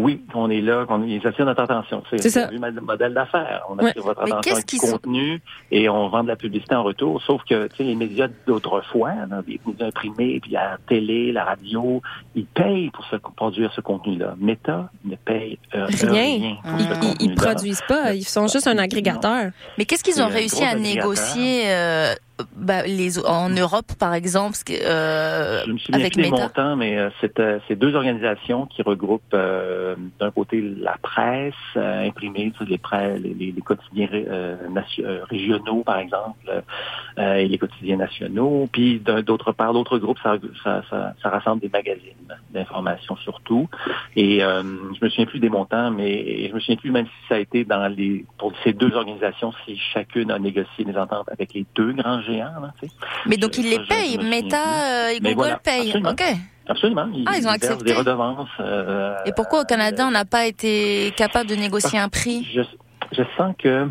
[0.03, 2.03] Oui, qu'on est là, qu'on ils attirent notre attention.
[2.11, 2.49] C'est ça.
[2.51, 3.65] le modèle d'affaires.
[3.69, 3.91] On Ouais.
[3.91, 7.23] attire votre Mais attention avec du contenu et on vend de la publicité en retour.
[7.23, 11.45] Sauf que tu sais, les médias d'autrefois, là, les médias imprimés, puis la télé, la
[11.45, 12.03] radio,
[12.35, 14.35] ils payent pour se, produire ce contenu-là.
[14.39, 16.13] Meta ne paye euh, Rien.
[16.13, 16.85] rien pour Ils,
[17.19, 19.51] ce ils- produisent pas, ils sont juste un agrégateur.
[19.79, 22.15] Mais qu'est-ce qu'ils ont réussi à négocier euh,
[22.55, 26.99] bah, les, en Europe, par exemple, euh, Je me souviens avec plus des montants, mais
[26.99, 32.79] euh, c'est euh, deux organisations qui regroupent euh, d'un côté la presse euh, imprimée, les,
[32.79, 34.57] prêts, les, les- les quotidiens euh,
[35.31, 36.63] régionaux, par exemple,
[37.19, 38.69] euh, et les quotidiens nationaux.
[38.71, 42.13] Puis d'un- d'autre part, l'autre groupe, ça, ça, ça, ça rassemble des magazines
[42.51, 43.69] d'information surtout.
[44.15, 47.29] Et euh, je me souviens plus des montants, mais je me souviens plus même si
[47.29, 51.29] ça a été dans les pour ces deux organisations, si chacune a négocié des ententes
[51.31, 52.61] avec les deux grands géants.
[52.61, 52.73] Là.
[53.27, 55.89] Mais donc ils les payent, Meta euh, et Google voilà, payent.
[55.89, 56.11] absolument.
[56.11, 56.23] Ok.
[56.69, 57.09] Absolument.
[57.15, 57.85] Ils, Ah, ils ont accepté.
[57.85, 58.49] des redevances.
[58.61, 62.47] euh, Et pourquoi au Canada on n'a pas été capable de négocier un prix?
[62.53, 62.63] je,
[63.13, 63.89] je sens que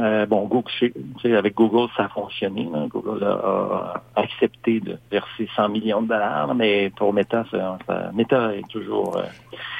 [0.00, 2.68] euh, bon, Google, chez- tu sais, avec Google, ça a fonctionné.
[2.72, 2.86] là.
[2.88, 7.78] Google a, a accepté de verser 100 millions de dollars, là, mais pour Meta, ça,
[7.86, 9.22] ça- Meta est toujours, euh,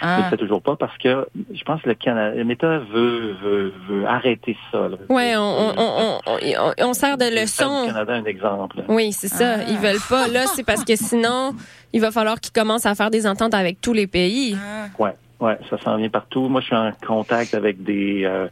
[0.01, 0.19] Ah.
[0.19, 3.73] ne le fait toujours pas parce que je pense que le Canada, Meta veut, veut,
[3.89, 4.89] veut arrêter ça.
[4.89, 4.97] Là.
[5.09, 7.83] Ouais, on, on, on, on, sert de leçon.
[7.87, 8.83] du Canada un exemple.
[8.89, 9.63] Oui, c'est ça.
[9.65, 10.29] Ils veulent pas.
[10.29, 11.53] Là, c'est parce que sinon,
[11.93, 14.57] il va falloir qu'ils commencent à faire des ententes avec tous les pays.
[14.99, 16.49] Ouais, ouais, ça s'en vient partout.
[16.49, 18.49] Moi, je suis en contact avec des euh,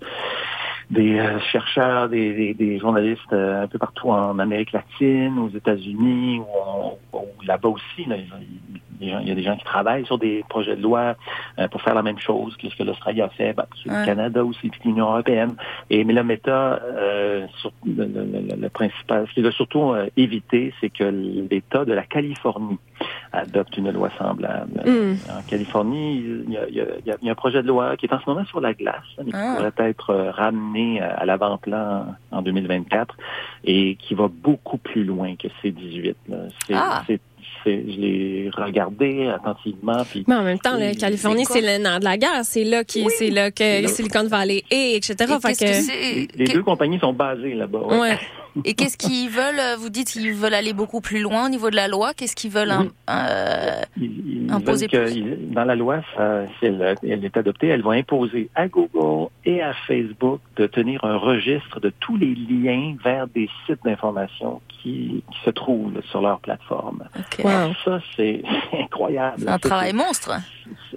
[0.93, 7.19] des euh, chercheurs, des, journalistes euh, un peu partout en Amérique latine, aux États-Unis, ou,
[7.47, 8.07] là-bas aussi.
[9.03, 11.15] Il y a- il y a des gens qui travaillent sur des projets de loi
[11.59, 14.01] euh, pour faire la même chose que ce que l'Australie a fait, ben, sur Ouais.
[14.01, 15.55] le Canada aussi, puis l'Union européenne.
[15.91, 19.93] Et mais le Meta, euh, sur, le, le- le- le principal, ce qu'il veut surtout
[19.93, 22.79] euh, éviter, c'est que l'État de la Californie
[23.33, 24.83] adopte une loi semblable.
[24.87, 25.15] Hmm.
[25.31, 27.69] En Californie, il y, a, il y a- il y a- a un projet de
[27.69, 29.55] loi qui est en ce moment sur la glace, mais qui Ah.
[29.57, 33.17] pourrait être euh, ramené à à l'avant-plan en, en 2024
[33.65, 36.17] et qui va beaucoup plus loin que ces 18.
[36.29, 36.37] Là.
[36.67, 37.03] C'est, Ah.
[37.71, 40.03] Je l'ai regardé attentivement.
[40.11, 42.41] Puis, Mais en même temps, la Et- Californie, c'est le nerf de la guerre.
[42.45, 43.87] C'est là, qui, c'est là que.
[43.89, 45.15] Silicon Valley est, etc.
[45.37, 47.81] Et Fait que les, les deux compagnies sont basées là-bas.
[47.81, 48.01] ouais.
[48.01, 48.19] Ouais.
[48.65, 51.71] Et qu'est-ce qu'ils veulent euh, Vous dites qu'ils veulent aller beaucoup plus loin au niveau
[51.71, 52.13] de la loi.
[52.15, 52.91] Qu'est-ce qu'ils veulent Oui.
[53.11, 55.37] euh, Ils Imposer veulent que, plus.
[55.55, 59.63] dans la loi, ça, si elle, elle est adoptée, elle va imposer à Google et
[59.63, 65.23] à Facebook de tenir un registre de tous les liens vers des sites d'information qui,
[65.31, 67.05] qui se trouvent sur leur plateforme.
[67.85, 68.43] Ça, c'est
[68.79, 69.37] incroyable.
[69.39, 70.31] C'est un Ça, travail monstre.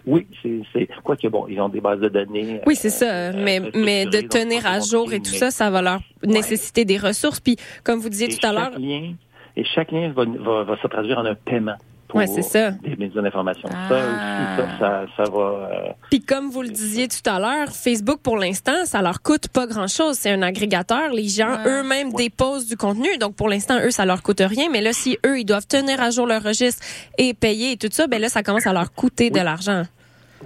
[0.06, 0.28] Oui,
[0.74, 2.62] c'est, quoi que bon, ils ont des bases de données.
[2.66, 3.06] Oui, c'est ça.
[3.06, 6.00] euh, mais, euh, mais de tenir ils à jour et tout ça, ça va leur
[6.26, 7.40] nécessiter des ressources.
[7.46, 7.56] Puis,
[7.86, 9.14] comme vous disiez et tout à l'heure, chaque lien,
[9.56, 11.76] et chaque lien va, va, va se traduire en un paiement.
[12.08, 12.70] Pour Ouais, c'est ça.
[12.72, 13.68] Des médias d'information.
[13.74, 13.88] Ah.
[13.90, 15.40] Ça aussi, ça, ça, ça va.
[15.40, 19.48] euh, Puis comme vous le disiez tout à l'heure, Facebook pour l'instant, ça leur coûte
[19.48, 20.16] pas grand-chose.
[20.16, 21.10] C'est un agrégateur.
[21.14, 23.08] Les gens eux-mêmes déposent du contenu.
[23.20, 24.70] Donc pour l'instant, eux, ça leur coûte rien.
[24.72, 26.86] Mais là, si eux, ils doivent tenir à jour leur registre
[27.18, 29.44] et payer et tout ça, ben là, ça commence à leur coûter de Oui.
[29.44, 29.82] l'argent.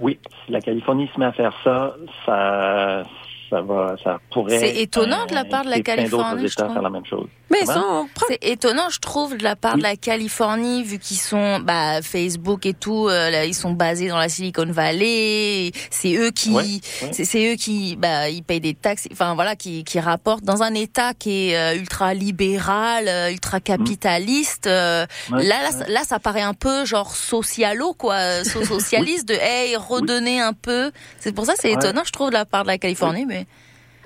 [0.00, 3.02] Oui, si la Californie se met à faire ça, ça,
[3.50, 4.58] ça va, ça pourrait.
[4.58, 6.74] C'est étonant de la part de la inciter plein d'autres Californie, je États trouve.
[6.74, 7.28] faire la même chose.
[7.50, 10.98] Mais ça, on prend- C'est étonnant, je trouve, de la part de la Californie, vu
[10.98, 15.72] qu'ils sont, bah, Facebook et tout, euh, là, ils sont basés dans la Silicon Valley.
[15.90, 16.62] C'est eux qui, Ouais,
[17.02, 17.10] ouais.
[17.12, 19.08] c'est eux qui, bah, ils payent des taxes.
[19.12, 23.58] Enfin voilà, qui, qui rapportent dans un État qui est euh, ultra libéral, euh, ultra
[23.60, 24.66] capitaliste.
[24.66, 28.64] euh, Ouais, là, là, ça- là, ça paraît un peu genre socialo, quoi, euh, so-
[28.64, 30.92] socialiste, de hey, redonner un peu.
[31.18, 31.74] C'est pour ça, c'est Ouais.
[31.74, 33.46] étonnant, je trouve, de la part de la Californie, mais.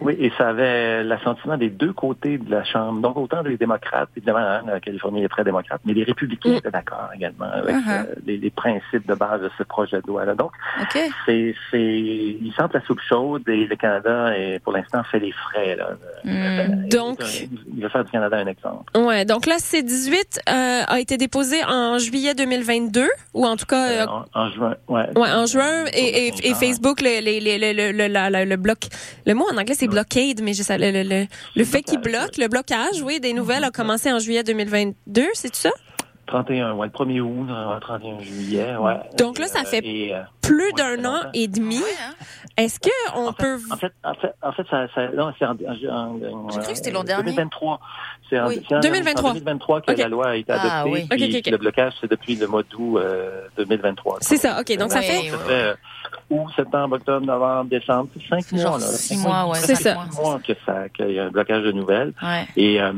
[0.00, 3.00] Oui, et ça avait l'assentiment des deux côtés de la Chambre.
[3.00, 6.70] Donc, autant des démocrates, évidemment, hein, la Californie est très démocrate, mais les républicains étaient
[6.70, 8.07] d'accord également avec Uh-huh.
[8.07, 10.35] euh, les, les principes de base de ce projet de loi-là.
[10.35, 10.50] Donc,
[11.26, 15.33] c'est, c'est, ils sentent la soupe chaude et le Canada, est, pour l'instant, fait les
[15.33, 15.76] frais.
[15.76, 15.90] Là.
[16.24, 16.88] Hmm.
[16.88, 17.18] Donc,
[17.76, 18.85] Il va faire du Canada un exemple.
[18.98, 19.24] ouais.
[19.24, 24.02] Donc là, C18 euh, a été déposé en juillet 2022, ou en tout cas, euh,
[24.02, 25.07] Euh, en, en juin, ouais.
[25.16, 28.57] Ouais, en juin, et, et, et Facebook, le, le, le, le, le, la- la- le
[28.57, 28.78] bloc,
[29.26, 31.26] le mot en anglais c'est blockade, mais je sais, le, le, le,
[31.57, 35.54] le fait qu'il bloque, le blocage, oui, des nouvelles a commencé en juillet 2022, c'est
[35.54, 35.70] ça?
[36.26, 38.94] 31, ouais, le 1er août, euh, 31 juillet, ouais.
[39.18, 41.76] Donc là, ça Euh, fait et, euh, Plus ouais, d'un an et demi.
[41.76, 42.14] hein?
[42.57, 43.59] Est-ce que on peut...
[43.70, 46.76] En fait, en fait, en fait, ça, ça c'est en, en, en- J'ai cru que
[46.76, 47.24] c'était l'an dernier.
[47.33, 47.78] 2023.
[48.30, 49.30] C'est en, Oui, c'est en- 2023.
[49.30, 50.90] en 2023 que la loi a été Ah, adoptée.
[50.92, 51.07] oui.
[51.11, 51.50] puis Ok, ok, ok.
[51.52, 54.18] Le blocage, c'est depuis le mois d'août euh, 2023.
[54.22, 55.18] C'est ça, ok, donc ça Oui, fait...
[55.20, 55.28] oui.
[55.30, 55.74] Ça fait euh,
[56.31, 58.62] août, septembre, octobre, novembre, décembre, c'est cinq mois.
[58.62, 58.87] genre là.
[58.87, 59.94] six Cinq mois, ouais, C'est ça.
[60.20, 62.12] mois, que ça, qu'il y a un blocage de nouvelles.
[62.22, 62.46] Ouais.
[62.57, 62.92] Et, euh,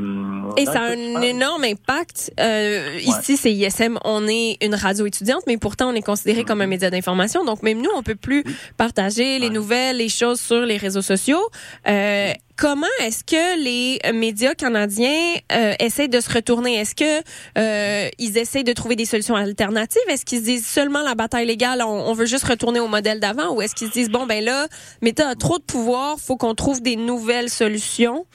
[0.57, 2.31] Et ça a un énorme impact.
[2.39, 6.61] Euh, Ici, c'est ISM, on est une radio étudiante, mais pourtant, on est considéré comme
[6.61, 7.43] un média d'information.
[7.45, 8.43] Donc, même nous, on peut plus
[8.77, 9.53] partager les Ouais.
[9.53, 11.41] nouvelles, les choses sur les réseaux sociaux.
[11.87, 16.75] Euh, comment est-ce que les médias canadiens euh, essayent de se retourner?
[16.75, 17.21] Est-ce que
[17.57, 20.01] euh, ils essayent de trouver des solutions alternatives?
[20.09, 23.19] Est-ce qu'ils se disent seulement la bataille légale, on, on veut juste retourner au modèle
[23.19, 23.53] d'avant?
[23.55, 24.67] Ou est-ce qu'ils se disent, bon, ben là,
[25.01, 28.25] Meta a trop de pouvoir, faut qu'on trouve des nouvelles solutions?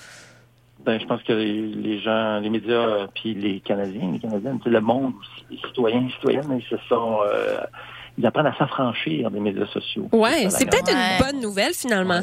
[0.84, 4.58] Ben, je pense que les, les gens, les médias, euh, puis les Canadiens, les Canadiennes,
[4.64, 5.12] le monde,
[5.50, 7.58] les citoyens, les citoyennes, ils se sont, euh,
[8.18, 10.08] ils apprennent à s'affranchir des médias sociaux.
[10.12, 11.18] Ouais, c'est peut-être Ouais.
[11.18, 12.22] une bonne nouvelle, finalement.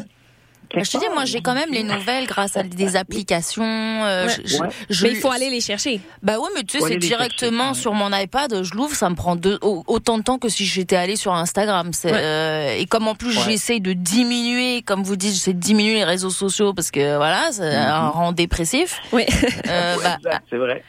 [0.76, 3.64] Je te dis, moi, j'ai quand même les nouvelles grâce à des applications.
[3.64, 4.34] euh, Ouais.
[4.46, 4.68] je- je- Ouais.
[4.90, 6.00] je- Mais il faut aller les chercher.
[6.22, 8.64] Bah ouais, mais tu sais, c'est directement chercher, sur mon iPad.
[8.64, 11.90] Je l'ouvre, ça me prend deux, autant de temps que si j'étais allé sur Instagram.
[11.94, 12.18] C'est, Ouais.
[12.22, 13.44] euh, et comme en plus Ouais.
[13.46, 17.52] j'essaye de diminuer, comme vous dites, j'essaie de diminuer les réseaux sociaux parce que voilà,
[17.52, 18.10] ça Mhm.
[18.10, 19.00] rend dépressif.
[19.12, 19.26] Oui.
[19.68, 20.84] Euh, bah, c'est vrai.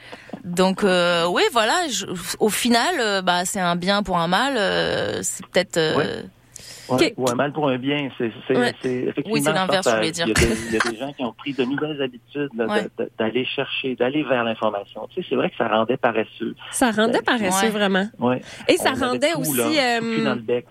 [0.44, 1.74] donc euh, oui, voilà.
[1.90, 2.06] je-
[2.38, 4.54] au final, euh, bah c'est un bien pour un mal.
[4.56, 5.76] euh, c'est peut-être.
[5.78, 6.24] euh, Ouais.
[6.90, 8.74] Ouais, ou un mal pour un bien, c'est c'est Ouais.
[8.83, 9.33] effectivement.
[9.33, 10.26] Oui, c'est l'inverse, je voulais dire.
[10.26, 12.50] Il y, a des, il y a des gens qui ont pris de nouvelles habitudes
[12.57, 12.88] Ouais.
[13.18, 15.07] d'aller chercher, d'aller vers l'information.
[15.09, 16.55] Tu sais, c'est vrai que ça rendait paresseux.
[16.70, 18.09] Ça rendait paresseux, vraiment.
[18.18, 18.40] Ouais.
[18.68, 19.57] Et ça On rendait tout, aussi...
[19.57, 20.66] là, tout euh, dans le bec.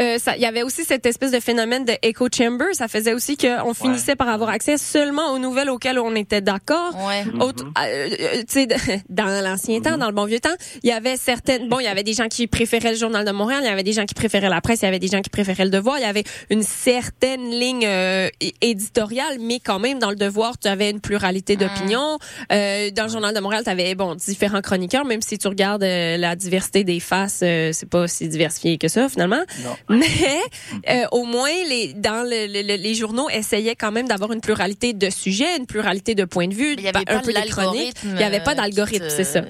[0.00, 2.66] Euh, ça- il y avait aussi cette espèce de phénomène de echo chamber.
[2.72, 6.94] Ça faisait aussi qu'on finissait par avoir accès seulement aux nouvelles auxquelles on était d'accord.
[7.06, 7.24] ouais.
[7.40, 8.66] Autre- euh, euh, tu sais,
[9.08, 11.88] dans l'ancien temps, dans le bon vieux temps, il y avait certaines, bon, il y
[11.88, 14.14] avait des gens qui préféraient le Journal de Montréal, il y avait des gens qui
[14.14, 16.24] préféraient la presse, il y avait des gens qui préféraient le Devoir, il y avait
[16.50, 18.28] une certaine ligne euh,
[18.60, 22.18] éditoriale, mais quand même, dans le Devoir, tu avais une pluralité d'opinions.
[22.52, 25.82] Euh, dans le Journal de Montréal, tu avais, bon, différents chroniqueurs, même si tu regardes
[25.82, 29.40] euh, la diversité des faces, euh, c'est pas si diversifié que ça, finalement.
[29.88, 29.89] Non.
[29.90, 30.40] Mais
[30.88, 34.40] euh, au moins, les, dans le- le- le- les journaux essayaient quand même d'avoir une
[34.40, 37.20] pluralité de sujets, une pluralité de points de vue, Mais il y avait un pas
[37.20, 37.96] peu des chroniques.
[38.04, 39.42] Il n'y avait pas euh, d'algorithme, te- c'est ça.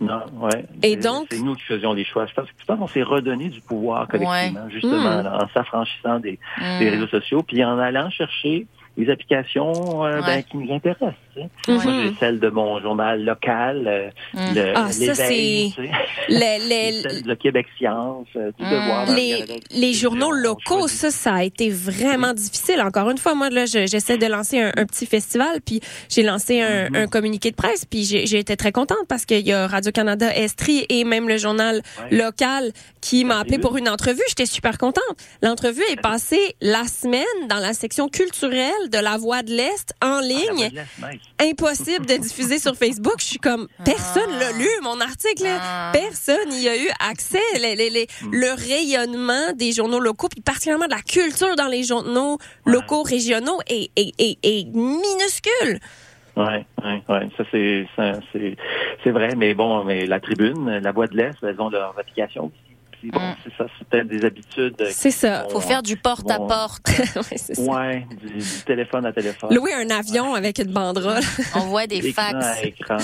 [0.00, 0.64] Non, ouais.
[0.82, 2.26] Et C'est- donc- c'est nous qui faisions les choix.
[2.26, 5.24] Je pense, je pense qu'on s'est redonné du pouvoir collectivement, justement, Mm.
[5.24, 6.78] là, en s'affranchissant des, Hum.
[6.80, 10.26] des réseaux sociaux, puis en allant chercher les applications euh, Ouais.
[10.26, 11.14] ben, qui nous intéressent.
[11.34, 11.48] tu sais.
[11.72, 11.82] Mhm.
[11.82, 14.54] Moi, j'ai celle de mon journal local, euh, Mm.
[14.54, 15.70] le, Ah, ça, tu sais.
[16.28, 18.70] Celle de Québec Science, euh, du Mm.
[18.70, 19.12] devoir.
[19.14, 22.80] les, le les journaux locaux, ça, ça a été vraiment difficile.
[22.80, 26.22] Encore une fois, moi, là, je- j'essaie de lancer un, un petit festival, puis j'ai
[26.22, 26.96] lancé un, Mhm.
[26.96, 30.86] un communiqué de presse, puis j'ai été très contente parce qu'il y a Radio-Canada Estrie
[30.88, 32.16] et même le journal Ouais.
[32.18, 34.22] local qui m'a appelé pour une entrevue.
[34.28, 35.02] J'étais super contente.
[35.42, 40.18] L'entrevue est passée la semaine dans la section culturelle de La Voix de l'Est en
[40.18, 40.44] Ah, la ligne.
[40.56, 41.50] voix de l'Est, nice.
[41.50, 43.14] impossible de diffuser sur Facebook.
[43.18, 45.46] Je suis comme, personne l'a lu, mon article.
[45.46, 45.90] Ah.
[45.92, 47.38] Personne n'y a eu accès.
[47.60, 51.82] Les- les- les- Le rayonnement des journaux locaux, puis particulièrement de la culture dans les
[51.84, 55.80] journaux locaux, régionaux, est, est, est, est minuscule.
[56.36, 57.28] Ouais, ouais, ouais.
[57.36, 58.56] Ça, c'est, ça, c'est,
[59.04, 62.50] c'est vrai, mais bon, mais la tribune, la voix de l'Est, elles ont leur application.
[63.10, 63.34] Bon, Mm.
[63.44, 64.86] c'est ça, c'est peut-être des habitudes.
[64.90, 65.44] C'est ça.
[65.46, 66.46] qui Faut faire du porte à Bon.
[66.46, 66.88] porte.
[67.16, 67.62] Ouais, c'est ça.
[67.62, 69.54] Ouais, du, du téléphone à téléphone.
[69.54, 71.22] Louer un avion avec une banderole.
[71.54, 72.46] Envoie des Écran fax.
[72.46, 72.96] à écran.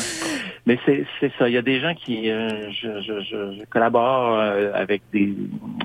[0.87, 1.49] Mais c'est ça.
[1.49, 5.35] Il y a des gens qui, euh, je, je, je, je collabore euh, avec des,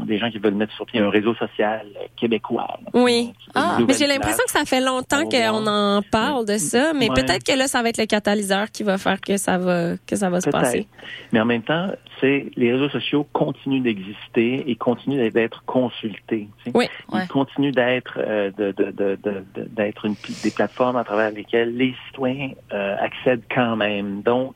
[0.06, 2.80] des gens qui veulent mettre sur pied un réseau social québécois.
[2.94, 3.34] Oui.
[3.56, 7.16] Ah, mais j'ai l'impression que ça fait longtemps qu'on en parle de ça, mais Ouais.
[7.16, 10.16] peut-être que là, ça va être le catalyseur qui va faire que ça va, que
[10.16, 10.88] ça va se passer.
[11.32, 11.90] Mais en même temps,
[12.22, 16.48] c'est les réseaux sociaux continuent d'exister et continuent d'être consultés.
[16.64, 16.78] tu sais.
[16.78, 16.86] Oui.
[17.14, 21.32] Ils continuent d'être euh, de, de, de, de- de- d'être une, des plateformes à travers
[21.32, 24.22] lesquelles les citoyens accèdent quand même.
[24.22, 24.56] Donc,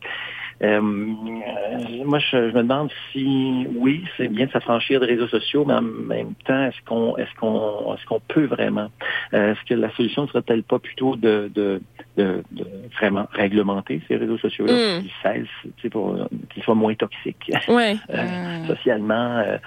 [0.62, 5.63] euh, moi, je, je me demande si, oui, c'est bien de s'affranchir des réseaux sociaux,
[5.65, 8.89] mais en même temps, est-ce qu'on, est-ce qu'on, est-ce qu'on peut vraiment?
[9.34, 11.82] Euh, Est-ce que la solution ne serait-elle pas plutôt de, de,
[12.17, 12.65] de, de
[13.00, 15.02] vraiment réglementer ces réseaux sociaux-là, Mm.
[15.02, 16.17] qu'ils cessent, tu sais, pour
[16.54, 17.95] qu'ils soient moins toxiques, Ouais.
[18.10, 19.58] euh, socialement, euh,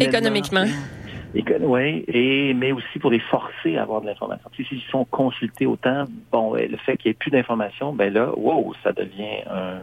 [0.00, 0.64] Économiquement.
[1.60, 4.50] oui, et mais aussi pour les forcer à avoir de l'information.
[4.56, 8.72] S'ils sont consultés autant, bon, le fait qu'il n'y ait plus d'informations, ben là, wow,
[8.82, 9.82] ça devient un,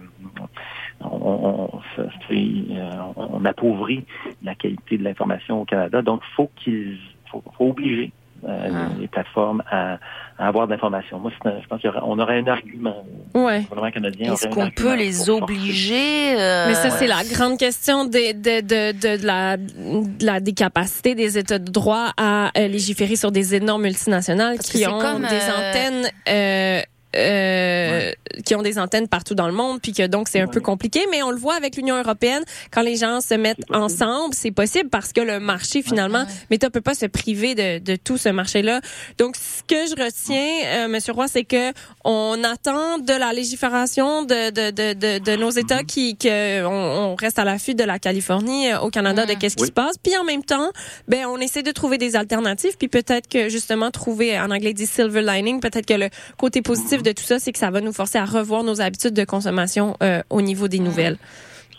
[1.01, 4.05] on, on, ça, c'est, euh, on appauvrit
[4.43, 6.01] la qualité de l'information au Canada.
[6.01, 6.97] Donc, faut qu'ils,
[7.31, 8.11] faut, faut obliger
[8.47, 9.97] euh, les plateformes à,
[10.37, 11.19] à avoir de l'information.
[11.19, 13.03] Moi, c'est un- je pense qu'on aurait un argument.
[13.35, 13.59] Ouais.
[13.59, 18.05] Le gouvernement canadien Est-ce qu'on peut les obliger euh, Mais ça, c'est la grande question
[18.05, 22.67] de, de, de, de, de la, de la décapacité des États de droit à euh,
[22.67, 26.83] légiférer sur des énormes multinationales qui ont comme, des euh, antennes.
[27.15, 28.11] Euh, euh,
[28.45, 31.01] qui ont des antennes partout dans le monde, puis que donc c'est un peu compliqué,
[31.11, 34.89] mais on le voit avec l'Union européenne, quand les gens se mettent ensemble, c'est possible
[34.89, 38.81] parce que le marché finalement, Meta peut pas se priver de, de tout ce marché-là.
[39.17, 41.71] Donc ce que je retiens, euh, Monsieur Roy, c'est que
[42.03, 47.11] on attend de la légifération de de, de, de, de nos États qui que on,
[47.11, 49.67] on reste à l'affût de la Californie euh, au Canada de qu'est-ce qui Oui.
[49.67, 50.71] se passe, puis en même temps,
[51.07, 54.87] ben on essaie de trouver des alternatives, puis peut-être que justement trouver en anglais dit
[54.87, 57.93] silver lining, peut-être que le côté positif de tout ça, c'est que ça va nous
[57.93, 61.17] forcer à revoir nos habitudes de consommation euh, au niveau des nouvelles.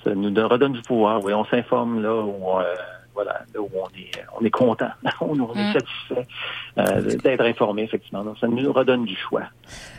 [0.05, 1.25] ça nous donne- redonne du pouvoir.
[1.25, 2.35] Oui, on s'informe là où,
[3.15, 4.89] voilà, là où on est, on est content,
[5.21, 5.73] on, on est Mm.
[5.73, 6.27] satisfait
[6.79, 8.23] euh, d'être informé, effectivement.
[8.25, 9.43] Donc, ça nous redonne du choix.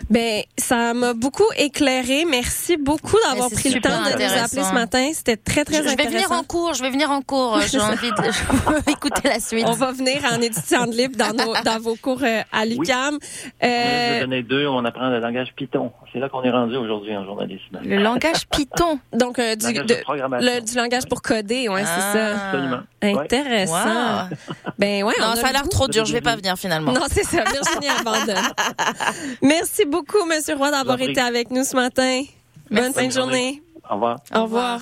[0.10, 2.26] Ben, ça m'a beaucoup éclairé.
[2.30, 4.46] Merci beaucoup d'avoir c'est pris le temps de nous intéressant.
[4.46, 5.10] appeler ce matin.
[5.14, 6.18] C'était très, très Je, je vais intéressant.
[6.28, 7.60] venir en cours, je vais venir en cours.
[7.62, 9.66] J'ai envie de je veux écouter la suite.
[9.68, 13.18] On va venir en étudiante libre dans, nos, dans vos cours euh, à l'UQAM.
[13.22, 15.92] Je Euh, vais donner deux, on apprend le langage Python.
[16.14, 17.80] C'est là qu'on est rendu aujourd'hui en journalisme.
[17.84, 19.00] Le langage Python.
[19.14, 20.52] Donc, euh, du, Langage de- de programmation.
[20.54, 21.88] le- du langage pour coder, ouais, Ah.
[22.12, 22.48] c'est ça.
[22.50, 22.82] Absolument.
[23.06, 24.30] Intéressant.
[24.78, 25.14] Ben ouais.
[25.20, 26.06] Non, on ça a l'air trop dur.
[26.06, 26.92] Je vais pas venir finalement.
[26.92, 27.44] Non, c'est ça.
[27.44, 28.52] Virginie abandonne.
[29.42, 32.24] Merci beaucoup, Monsieur Roy, d'avoir été avec nous ce matin.
[32.70, 33.62] Bonne fin de journée.
[33.90, 34.20] Au revoir.
[34.34, 34.82] Au revoir.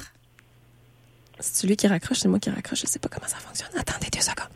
[1.40, 2.82] C'est celui qui raccroche, c'est moi qui raccroche.
[2.82, 3.70] Je sais pas comment ça fonctionne.
[3.78, 4.48] Attendez deux secondes.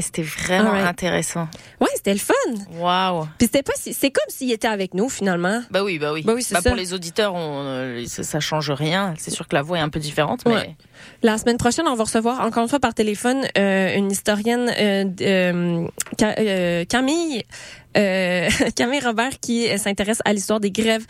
[0.00, 1.48] C'était vraiment intéressant.
[1.80, 2.34] Ouais, c'était le fun.
[2.78, 3.26] Waouh.
[3.38, 5.62] Puis c'était pas c'est comme s'il était avec nous finalement.
[5.70, 6.22] Bah oui, bah oui.
[6.22, 6.60] Bah oui, Bah.
[6.64, 9.14] Pour les auditeurs, on, euh, ça, ça change rien.
[9.18, 10.74] C'est sûr que la voix est un peu différente, mais.
[11.22, 15.86] La semaine prochaine, on va recevoir encore une fois par téléphone euh, une historienne, euh,
[16.88, 17.44] Camille.
[17.96, 21.04] Euh, Camille Robert qui euh, s'intéresse à l'histoire des grèves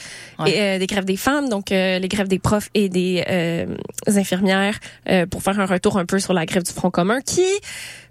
[0.46, 3.66] et, euh, des grèves des femmes donc euh, les grèves des profs et des euh,
[4.06, 7.44] infirmières euh, pour faire un retour un peu sur la grève du Front commun qui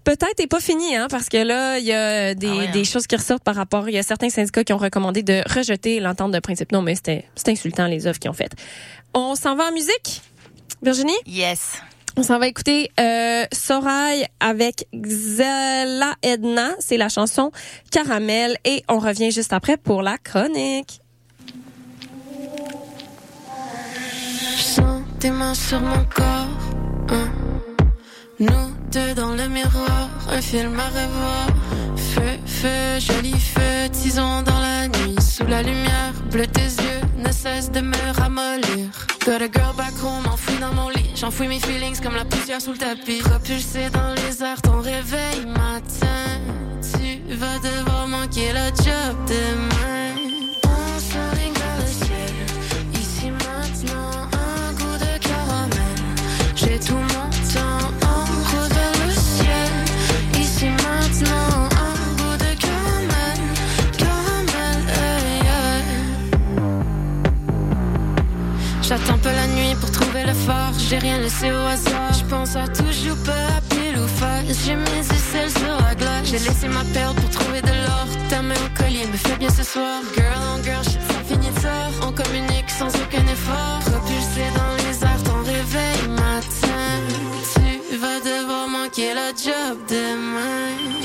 [0.04, 3.08] peut-être est pas finie hein parce que là il y a des, Ah des choses
[3.08, 3.90] qui ressortent par rapport.
[3.90, 6.72] Il y a certains syndicats qui ont recommandé de rejeter l'entente de principe.
[6.72, 8.54] Non mais c'était c'était insultant les œuvres qu'ils ont faites.
[9.14, 10.22] On s'en va en musique?
[10.82, 11.14] Virginie?
[11.28, 11.82] Yes.
[12.18, 16.72] On s'en va écouter euh, Sorail avec Xela Edna.
[16.80, 17.52] C'est la chanson
[17.92, 18.58] Caramel.
[18.66, 21.02] Et on revient juste après pour la chronique.
[32.14, 35.16] Feu, feu, joli feu, tisons dans la nuit.
[35.22, 38.90] Sous la lumière, bleu tes yeux ne cessent de me ramollir.
[39.26, 41.12] Got a girl back home, enfoui dans mon lit.
[41.16, 43.20] J'enfouis mes feelings comme la poussière sous le tapis.
[43.20, 46.42] Propulsé dans les airs, ton réveil matin.
[46.82, 50.41] Tu vas devoir manquer le job demain.
[68.92, 70.74] J'attends peu la nuit pour trouver le phare.
[70.78, 72.12] J'ai rien laissé au hasard.
[72.12, 74.66] Je pense à toujours peu à pile ou face.
[74.66, 76.26] J'ai mis celle sur la glace.
[76.26, 78.08] J'ai laissé ma perle pour trouver de l'or.
[78.30, 80.02] Ta main au collier me fait bien ce soir.
[80.14, 81.92] Girl on girl, shit, ça finit tard.
[82.06, 83.80] On communique sans aucun effort.
[83.86, 86.92] Propulsé dans les airs, ton réveil matin.
[87.90, 91.01] Tu vas devoir manquer le job demain.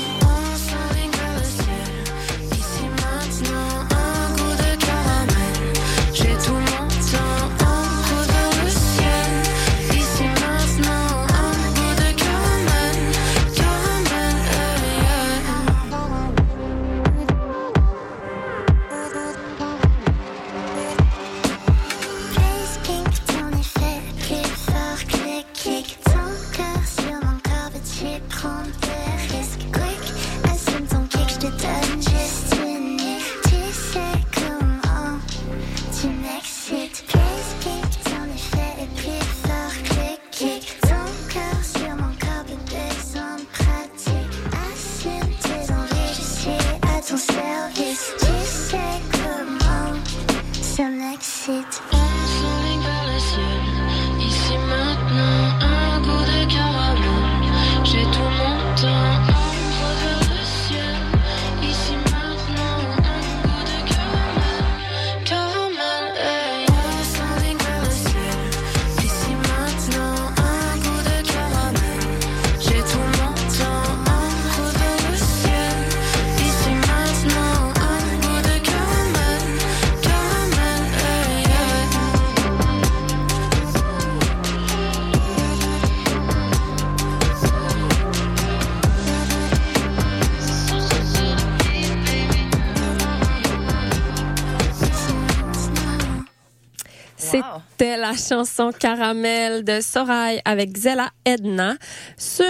[97.87, 101.75] C'était la chanson Caramel de Sorail avec Zella Edna
[102.17, 102.45] sur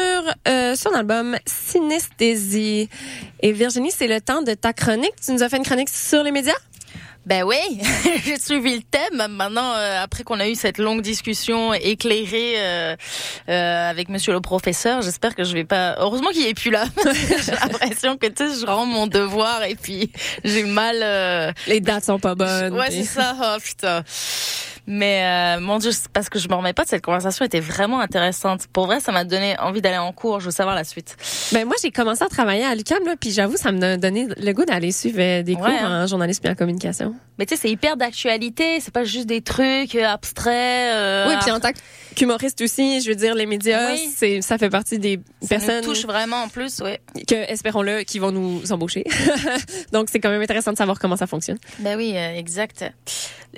[0.48, 2.90] euh, son album Synesthésie.
[3.42, 5.14] Et Virginie, c'est le temps de ta chronique.
[5.24, 6.58] Tu nous as fait une chronique sur les médias?
[7.28, 7.58] Ben oui,
[8.26, 9.28] j'ai suivi le thème.
[9.30, 12.96] Maintenant, euh, après qu'on a eu cette longue discussion éclairée euh,
[13.50, 15.98] euh, avec Monsieur le professeur, j'espère que je vais pas.
[16.00, 16.86] Heureusement qu'il est plus là.
[17.46, 20.10] j'ai l'impression que tu sais, je rends mon devoir et puis
[20.46, 21.54] j'ai mal.
[21.68, 22.74] Les dates sont pas bonnes.
[22.74, 23.36] Ouais, c'est ça.
[23.40, 24.04] Oh putain.
[24.90, 27.60] Mais euh, mon Dieu, c'est parce que je me remets pas de cette conversation était
[27.60, 28.68] vraiment intéressante.
[28.72, 30.40] Pour vrai, ça m'a donné envie d'aller en cours.
[30.40, 31.18] Je veux savoir la suite.
[31.52, 34.52] Ben moi, j'ai commencé à travailler à l'UQAM, là, puis j'avoue, ça me donné le
[34.54, 36.04] goût d'aller suivre euh, des cours Ouais, hein.
[36.04, 37.14] en journalisme et en communication.
[37.38, 38.80] Mais tu sais, c'est hyper d'actualité.
[38.80, 40.96] C'est pas juste des trucs euh, abstraits.
[40.96, 41.72] euh, oui, puis en tant
[42.18, 44.10] qu'humoriste aussi, je veux dire, les médias, Oui.
[44.16, 47.00] c'est ça fait partie des ça personnes nous touche vraiment en plus, ouais.
[47.28, 49.04] que, espérons-le, qui vont nous embaucher.
[49.94, 51.58] Donc, c'est quand même intéressant de savoir comment ça fonctionne.
[51.80, 52.84] Ben oui, euh, exact.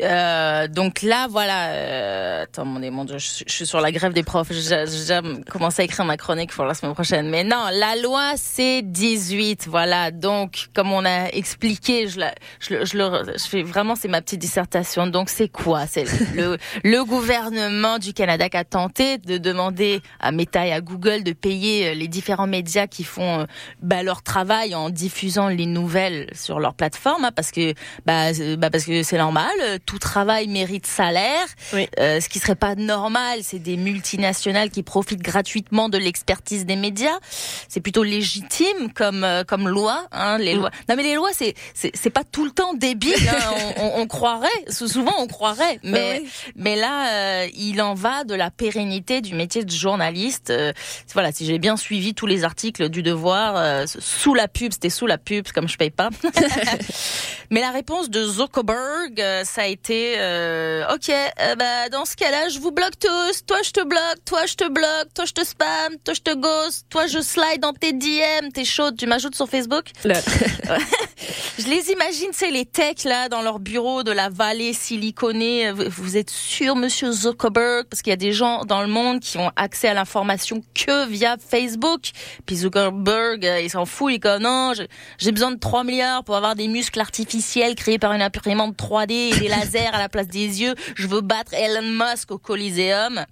[0.02, 1.70] Euh, donc là, voilà.
[1.72, 4.52] Euh, attends, mon, Dieu, mon Dieu, je, suis- je suis sur la grève des profs.
[4.52, 7.30] J'ai déjà commencé à écrire ma chronique pour la semaine prochaine.
[7.30, 9.66] Mais non, la loi c'est 18.
[9.68, 10.12] Voilà.
[10.12, 14.08] Donc, comme on a expliqué, je, la, je, le- je, le- je fais vraiment, c'est
[14.08, 15.08] ma petite dissertation.
[15.08, 15.86] Donc, c'est quoi?
[15.88, 16.06] C'est
[16.36, 21.24] le, le gouvernement du Canada qui a tenté de demander à Meta et à Google
[21.24, 23.46] de payer euh, les différents médias qui font euh,
[23.82, 27.74] bah, leur travail en diffusant les nouvelles sur leur plateforme, hein, parce que
[28.06, 29.52] bah, euh, bah, parce que c'est normal,
[29.86, 31.46] tout travail mérite salaire.
[32.00, 36.76] Euh, ce qui serait pas normal, c'est des multinationales qui profitent gratuitement de l'expertise des
[36.76, 37.18] médias.
[37.68, 40.06] C'est plutôt légitime comme comme loi.
[40.12, 40.72] Hein, les lois.
[40.88, 43.14] Non mais les lois, c'est c'est pas tout le temps débile.
[43.30, 43.54] hein.
[43.78, 46.24] on, on, on croirait, souvent on croirait, mais
[46.56, 50.50] mais là, euh, il en va de la pérennité du métier de journaliste.
[50.50, 50.74] Euh,
[51.14, 54.90] voilà, si j'ai bien suivi tous les articles du Devoir, euh, sous la pub, c'était
[54.90, 56.10] sous la pub, comme je paye pas.
[57.52, 62.16] Mais la réponse de Zuckerberg, euh, ça a été euh, OK, euh, bah, dans ce
[62.16, 63.46] cas-là, je vous bloque tous.
[63.48, 64.24] Toi, je te bloque.
[64.24, 65.14] Toi, je te bloque.
[65.16, 65.98] Toi, je te spam.
[66.04, 66.86] Toi, je te ghost.
[66.90, 68.50] Toi, je slide dans tes DM.
[68.54, 68.98] T'es chaude.
[68.98, 69.86] Tu m'ajoutes sur Facebook
[71.60, 75.74] Je les imagine, c'est les techs là dans leur bureau de la vallée siliconée.
[75.74, 79.38] Vous, êtes sûr, Monsieur Zuckerberg, parce qu'il y a des gens dans le monde qui
[79.40, 82.12] ont accès à l'information que via Facebook.
[82.46, 84.72] Puis Zuckerberg, euh, il s'en fout, il est comme non,
[85.18, 89.12] j'ai besoin de 3 milliards pour avoir des muscles artificiels créés par une imprimante 3D
[89.12, 90.76] et des lasers à la place des yeux.
[90.96, 93.26] Je veux battre Elon Musk au Coliseum.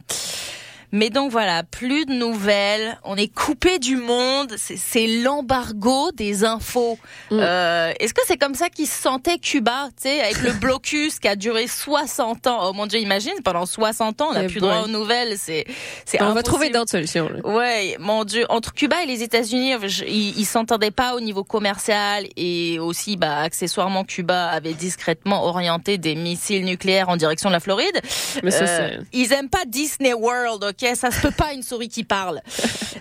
[0.91, 2.97] Mais donc voilà, plus de nouvelles.
[3.03, 4.53] On est coupé du monde.
[4.57, 6.97] C'est- l'embargo des infos.
[7.31, 11.19] Euh, Est-ce que c'est comme ça qu'ils se sentaient Cuba, tu sais, avec le blocus
[11.19, 12.69] qui a duré 60 ans?
[12.69, 15.37] Oh mon Dieu, imagine, pendant 60 ans, on n'a Eh plus droit aux nouvelles.
[15.37, 15.65] C'est,
[16.05, 17.29] c'est On va trouver d'autres solutions.
[17.29, 17.39] là.
[17.47, 22.25] Ouais, mon Dieu, entre Cuba et les États-Unis, je- ils s'entendaient pas au niveau commercial
[22.37, 27.59] et aussi, bah, accessoirement, Cuba avait discrètement orienté des missiles nucléaires en direction de la
[27.59, 27.99] Floride.
[28.43, 31.89] Mais ça, Euh, ils aiment pas Disney World, ok Ça se peut pas une souris
[31.89, 32.41] qui parle.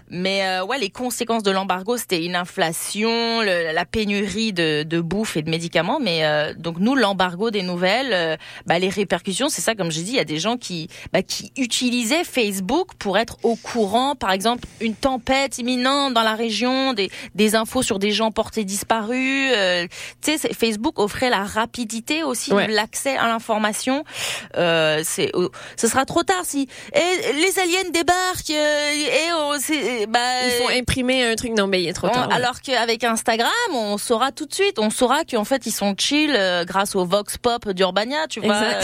[0.08, 5.00] Mais euh, ouais, les conséquences de l'embargo, c'était une inflation, le- la pénurie de, de
[5.00, 5.98] bouffe et de médicaments.
[6.00, 10.02] Mais euh, donc nous, l'embargo des nouvelles, euh, bah, les répercussions, c'est ça, comme j'ai
[10.02, 14.14] dit, il y a des gens qui, bah, qui utilisaient Facebook pour être au courant,
[14.14, 18.64] par exemple, une tempête imminente dans la région, des, des infos sur des gens portés
[18.64, 19.52] disparus.
[19.54, 19.86] euh,
[20.22, 22.68] tu sais, Facebook offrait la rapidité aussi Ouais.
[22.68, 24.04] de l'accès à l'information.
[24.56, 30.06] Euh, c'est, euh, ce sera trop tard si les aliens débarquent euh, et on, c'est,
[30.06, 32.28] bah, Il faut imprimer un truc, non, mais il est trop on- tard.
[32.32, 36.32] alors qu'avec Instagram, on saura tout de suite, on saura qu'en fait ils sont chill
[36.34, 38.54] euh, grâce au vox pop d'Urbania, tu vois.
[38.56, 38.80] Euh,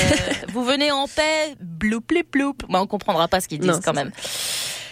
[0.53, 2.55] vous venez en paix, bloup bloup bloup.
[2.69, 4.11] Bah, on comprendra pas ce qu'ils disent Non, quand même.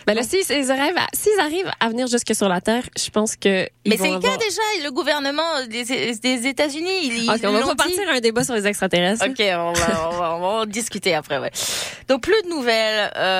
[0.07, 1.07] Ben là, s'ils s'ils arrivent, à,
[1.43, 3.64] arrivent à venir jusque sur la Terre, je pense que.
[3.84, 5.84] ils Mais vont c'est le avoir- cas déjà, le gouvernement des,
[6.16, 9.24] des États-Unis, ils, Ok, ils on va partir à un débat sur les extraterrestres.
[9.28, 11.51] Ok, on va, on va, on va en discuter après, ouais.
[12.09, 13.12] Donc plus de nouvelles.
[13.14, 13.39] euh,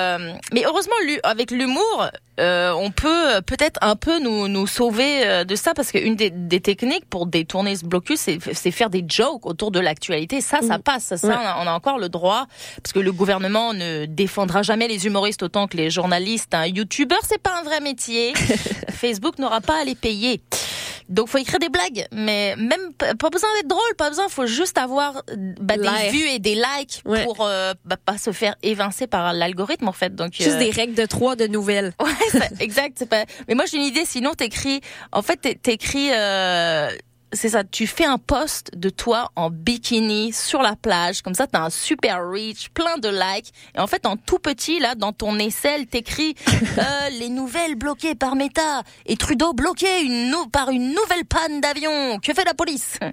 [0.51, 0.93] mais heureusement,
[1.23, 2.07] avec l'humour,
[2.39, 6.29] euh, on peut peut-être un peu nous, nous sauver euh, de ça parce qu'une des,
[6.29, 8.19] des techniques pour détourner ce blocus,
[8.53, 10.41] c'est faire des jokes autour de l'actualité.
[10.41, 11.15] Ça, ça passe.
[11.15, 11.33] Ça, Ouais.
[11.35, 12.47] on, a, on a encore le droit
[12.81, 16.53] parce que le gouvernement ne défendra jamais les humoristes autant que les journalistes.
[16.53, 18.33] Un YouTuber, c'est pas un vrai métier.
[18.91, 20.41] Facebook n'aura pas à les payer.
[21.11, 24.77] Donc faut écrire des blagues, mais même pas besoin d'être drôle, pas besoin, faut juste
[24.77, 25.21] avoir
[25.59, 27.23] bah, des vues et des likes Ouais.
[27.25, 30.15] pour euh, bah, pas se faire évincer par l'algorithme en fait.
[30.15, 31.93] Donc Juste euh, des règles de trois de nouvelles.
[32.01, 33.05] Ouais, exact.
[33.05, 33.25] Pas.
[33.47, 34.05] Mais moi j'ai une idée.
[34.05, 34.81] Sinon t'écris.
[35.11, 36.09] En fait t'é- t'écris.
[36.13, 36.89] Euh...
[37.33, 41.47] C'est ça, tu fais un post de toi en bikini sur la plage, comme ça
[41.47, 43.53] t'as un super reach, plein de likes.
[43.75, 46.35] Et en fait, en tout petit, là, dans ton aisselle, t'écris
[46.77, 51.61] euh, les nouvelles bloquées par Meta et Trudeau bloqué une nou- par une nouvelle panne
[51.61, 52.19] d'avion.
[52.19, 52.97] Que fait la police?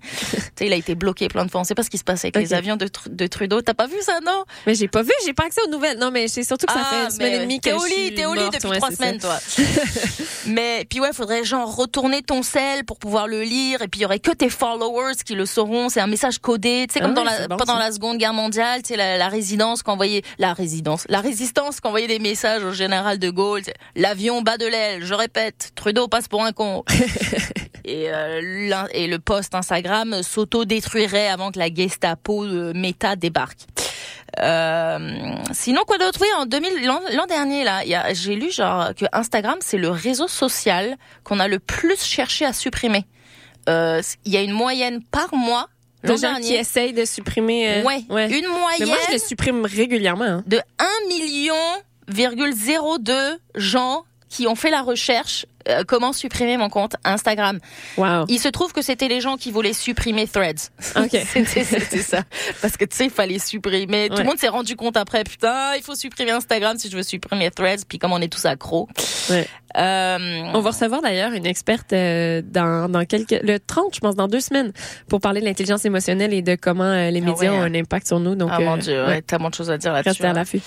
[0.58, 1.60] Tu sais, il a été bloqué plein de fois.
[1.60, 3.62] On sait pas ce qui se passe avec les avions de, Tru- de Trudeau.
[3.62, 4.42] T'as pas vu ça, non?
[4.66, 5.98] Mais j'ai pas vu, j'ai pas accès aux nouvelles.
[5.98, 7.84] Non, mais c'est surtout que ça Ah, fait une semaine et demie que T'es au
[7.84, 9.28] lit, t'es au lit depuis trois semaines, ça.
[9.28, 9.64] toi.
[10.46, 14.18] mais puis ouais, faudrait genre retourner ton sel pour pouvoir le lire, et puis aurait
[14.18, 15.88] que tes followers qui le sauront.
[15.88, 17.78] C'est un message codé, tu sais, comme Ah dans ouais, la, pendant ça.
[17.78, 22.06] la Seconde Guerre mondiale, tu sais, la, la résidence qu'envoyait la résidence, la résistance qu'envoyait
[22.06, 23.62] des messages au général de Gaulle.
[23.96, 25.04] L'avion bat de l'aile.
[25.04, 26.84] Je répète, Trudeau passe pour un con.
[27.84, 33.60] et, euh, et le post Instagram s'auto-détruirait avant que la Gestapo euh, Meta débarque.
[34.40, 36.18] Euh, sinon quoi d'autre?
[36.20, 37.80] Oui, en 2000 l'an dernier là,
[38.12, 42.52] j'ai lu genre que Instagram c'est le réseau social qu'on a le plus cherché à
[42.52, 43.04] supprimer.
[43.68, 45.68] Euh, Il y a une moyenne par mois
[46.02, 47.68] De gens qui dernier essayent de supprimer.
[47.78, 50.24] euh, Ouais, une moyenne Mais moi, je le supprime régulièrement.
[50.24, 50.44] hein.
[50.46, 51.54] de 1 million
[52.08, 57.58] 02 gens qui ont fait la recherche euh, comment supprimer mon compte Instagram.
[57.96, 58.24] Wow.
[58.28, 60.70] Il se trouve que c'était les gens qui voulaient supprimer Threads.
[60.96, 61.10] Ok.
[61.46, 62.22] c'était ça.
[62.62, 64.08] Parce que tu sais, il fallait supprimer.
[64.08, 67.02] Tout le monde s'est rendu compte après, putain, il faut supprimer Instagram si je veux
[67.02, 67.84] supprimer Threads.
[67.86, 68.88] Puis comme on est tous accros.
[69.30, 69.46] Ouais.
[69.76, 70.18] Euh,
[70.54, 74.26] On va recevoir d'ailleurs une experte euh, dans, dans quelques le 30 je pense dans
[74.26, 74.72] deux semaines
[75.10, 77.70] pour parler de l'intelligence émotionnelle et de comment les Ah médias ouais, ont hein.
[77.70, 79.20] un impact sur nous donc ah mon dieu, ouais.
[79.20, 80.08] tellement de choses à dire là-dessus.
[80.08, 80.62] Restez à l'affût.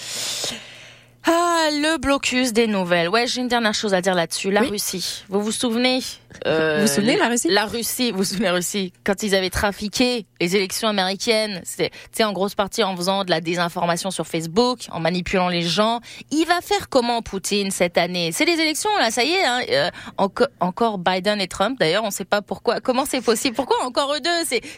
[1.26, 3.10] Ah, le blocus des nouvelles.
[3.10, 4.52] Ouais, j'ai une dernière chose à dire là-dessus.
[4.52, 5.24] La Russie.
[5.30, 6.02] Vous vous souvenez
[6.46, 7.48] euh, Vous vous souvenez, la Russie?
[7.50, 8.94] La Russie, vous vous souvenez la Russie?
[9.04, 11.92] Quand ils avaient trafiqué les élections américaines, sais,
[12.24, 16.00] en grosse partie en faisant de la désinformation sur Facebook, en manipulant les gens.
[16.32, 18.32] Il va faire comment Poutine cette année?
[18.32, 19.44] C'est les élections là, ça y est.
[19.44, 21.80] Hein, euh, enco- encore Biden et Trump.
[21.80, 22.80] D'ailleurs, on ne sait pas pourquoi.
[22.80, 23.56] Comment c'est possible?
[23.56, 24.30] Pourquoi encore eux deux?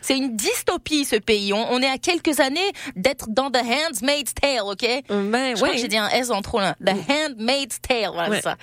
[0.02, 1.54] C'est, une dystopie ce pays.
[1.54, 2.60] On, on est à quelques années
[2.96, 4.86] d'être dans The Handmaid's Tale, ok?
[5.10, 5.78] Ben je crois ouais.
[5.78, 6.76] j'ai dit un S en trop là.
[6.86, 8.42] The Handmaid's Tale, voilà Ouais.
[8.42, 8.56] ça.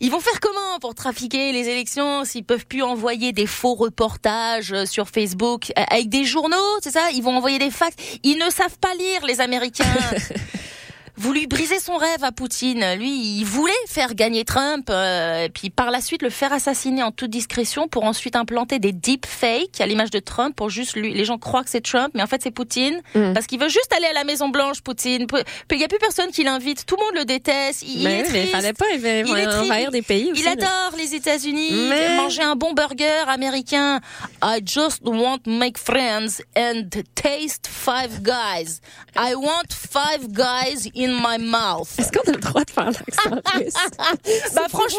[0.00, 4.72] Ils vont faire comment pour trafiquer les élections s'ils peuvent plus envoyer des faux reportages
[4.72, 7.10] euh, sur Facebook euh, avec des journaux, c'est ça?
[7.12, 7.96] Ils vont envoyer des fax.
[8.22, 9.84] Ils ne savent pas lire les Américains.
[11.20, 12.82] Vous lui brisez son rêve à Poutine.
[12.96, 17.02] Lui, il voulait faire gagner Trump, euh, et puis par la suite le faire assassiner
[17.02, 21.12] en toute discrétion pour ensuite implanter des deepfakes à l'image de Trump pour juste lui.
[21.12, 23.34] Les gens croient que c'est Trump, mais en fait c'est Poutine Mm.
[23.34, 25.26] parce qu'il veut juste aller à la Maison Blanche, Poutine.
[25.26, 25.42] Puis
[25.72, 26.86] il y a plus personne qui l'invite.
[26.86, 27.82] Tout le monde le déteste.
[27.82, 28.52] Il, il Ben est mais il triste.
[28.52, 29.58] fallait pas envahir, Il est triste.
[29.60, 30.40] envahir des pays aussi.
[30.40, 34.00] Il adore les États-Unis, Mais- manger un bon burger américain.
[34.42, 38.80] I just want make friends and taste five guys.
[39.16, 41.88] I want five guys in my mouth.
[41.98, 43.74] Est-ce qu'on a le droit de faire l'accent russe
[44.54, 44.98] bah franchement,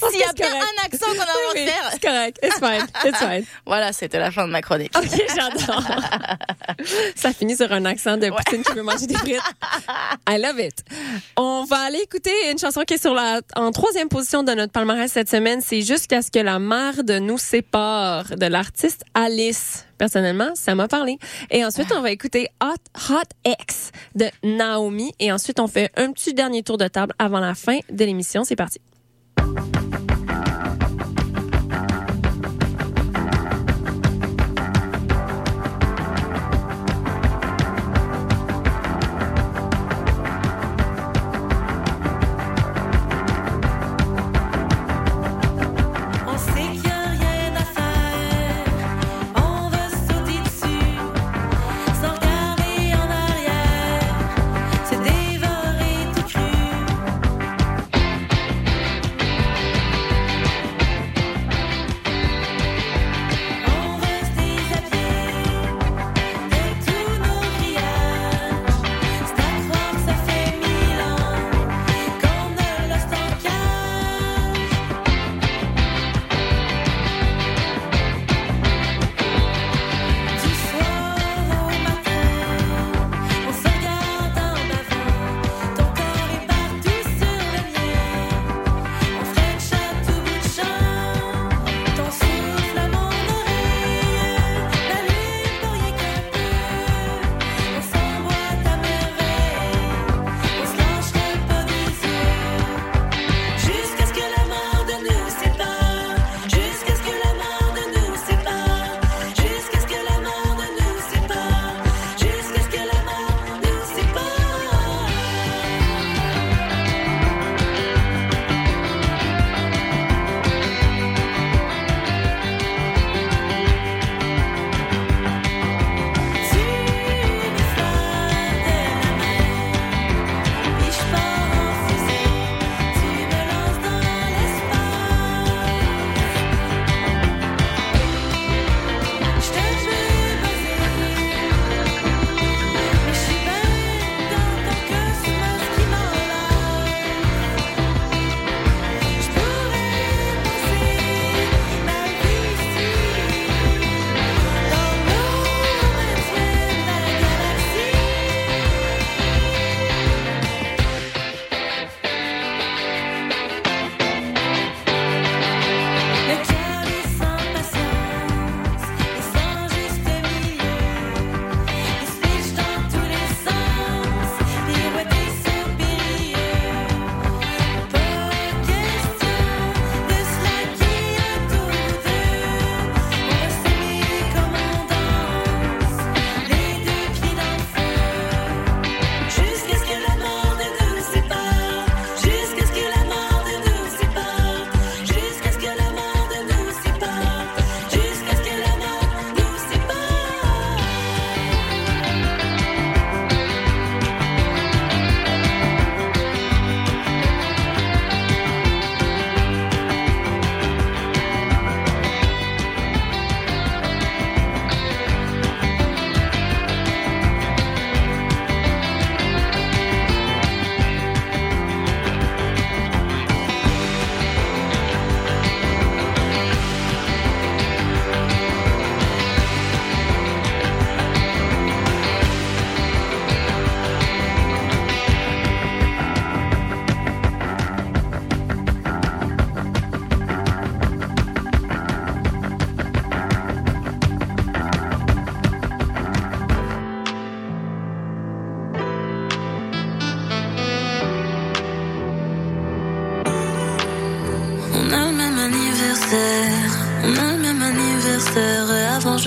[0.00, 0.64] pense s'il y a bien correct.
[0.64, 1.90] un accent qu'on a envie de faire.
[1.92, 2.38] C'est correct.
[2.42, 2.86] It's fine.
[3.04, 3.44] It's fine.
[3.66, 4.92] Voilà, c'était la fin de ma chronique.
[4.96, 5.82] Ok, j'adore.
[7.16, 9.40] Ça finit sur un accent de Poutine qui veut manger des frites.
[10.28, 10.82] I love it.
[11.36, 14.72] On va aller écouter une chanson qui est sur la, en troisième position de notre
[14.72, 15.60] palmarès cette semaine.
[15.62, 19.84] C'est Jusqu'à ce que la merde nous sépare de l'artiste Alice.
[20.02, 21.16] Personnellement, ça m'a parlé.
[21.52, 25.12] Et ensuite, on va écouter Hot Hot X de Naomi.
[25.20, 28.42] Et ensuite, on fait un petit dernier tour de table avant la fin de l'émission.
[28.42, 28.80] C'est parti.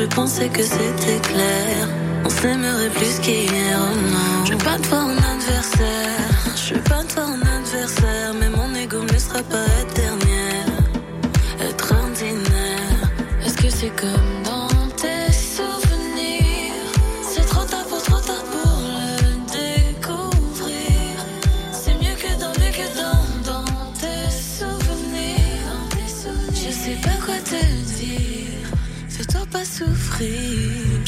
[0.05, 1.89] Je pensais que c'était clair.
[2.25, 4.45] On s'aimerait plus qu'hier, oh non.
[4.45, 6.29] Je veux pas te voir en adversaire.
[6.55, 9.74] Je veux pas te voir en adversaire, mais mon ego ne sera pas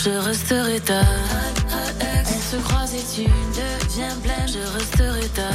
[0.08, 1.02] Je resterai ta
[2.30, 3.30] On se croise et tu
[3.60, 4.48] deviens blême.
[4.48, 5.50] Je resterai ta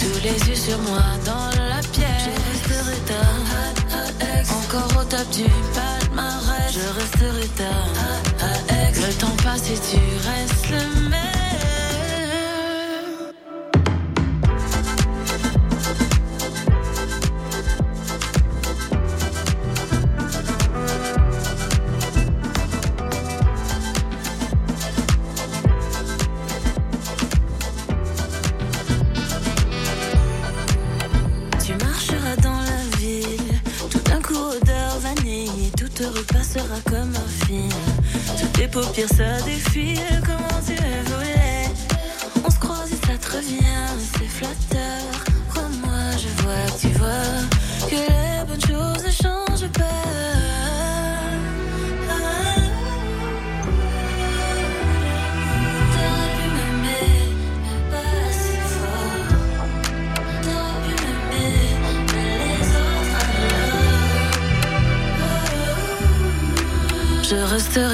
[0.00, 2.08] Tous les yeux sur moi dans la pierre.
[2.18, 6.72] Je resterai ta Encore au top du palmarès.
[6.72, 11.19] Je resterai ta Le temps passe et tu restes le même.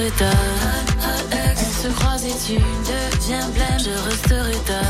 [0.09, 3.81] On se croise et tu deviens blême.
[3.81, 4.81] Je resterai ta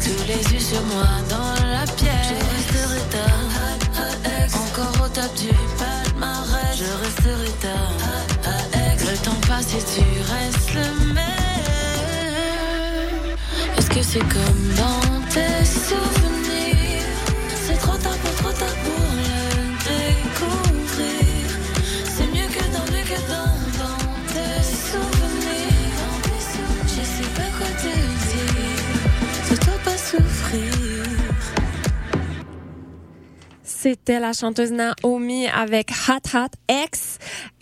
[0.00, 2.24] Tous les yeux sur moi dans la pierre.
[2.28, 3.26] Je resterai ta
[4.58, 6.76] Encore au top du palmarès.
[6.76, 7.76] Je resterai ta
[9.08, 11.28] Le temps passe et tu restes le même.
[13.78, 15.11] Est-ce que c'est comme dans
[33.82, 37.11] C'était la chanteuse Naomi avec Hot Hot X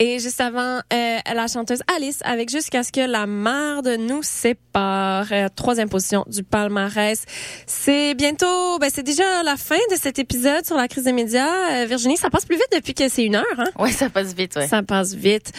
[0.01, 5.27] et juste avant euh, la chanteuse Alice avec Jusqu'à ce que la merde nous sépare.
[5.31, 7.23] Euh, troisième position du palmarès.
[7.67, 11.47] C'est bientôt, ben c'est déjà la fin de cet épisode sur la crise des médias.
[11.71, 13.45] Euh, Virginie, ça passe plus vite depuis que c'est une heure.
[13.59, 13.65] Hein?
[13.77, 14.67] Ouais, ça passe vite, ouais.
[14.67, 15.51] Ça passe vite.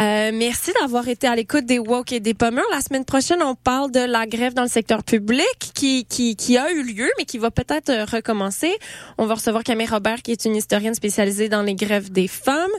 [0.00, 2.64] Euh, merci d'avoir été à l'écoute des woke et des pommers.
[2.72, 6.58] La semaine prochaine, on parle de la grève dans le secteur public qui, qui, qui
[6.58, 8.72] a eu lieu, mais qui va peut-être euh, recommencer.
[9.18, 12.70] On va recevoir Camille Robert, qui est une historienne spécialisée dans les grèves des femmes.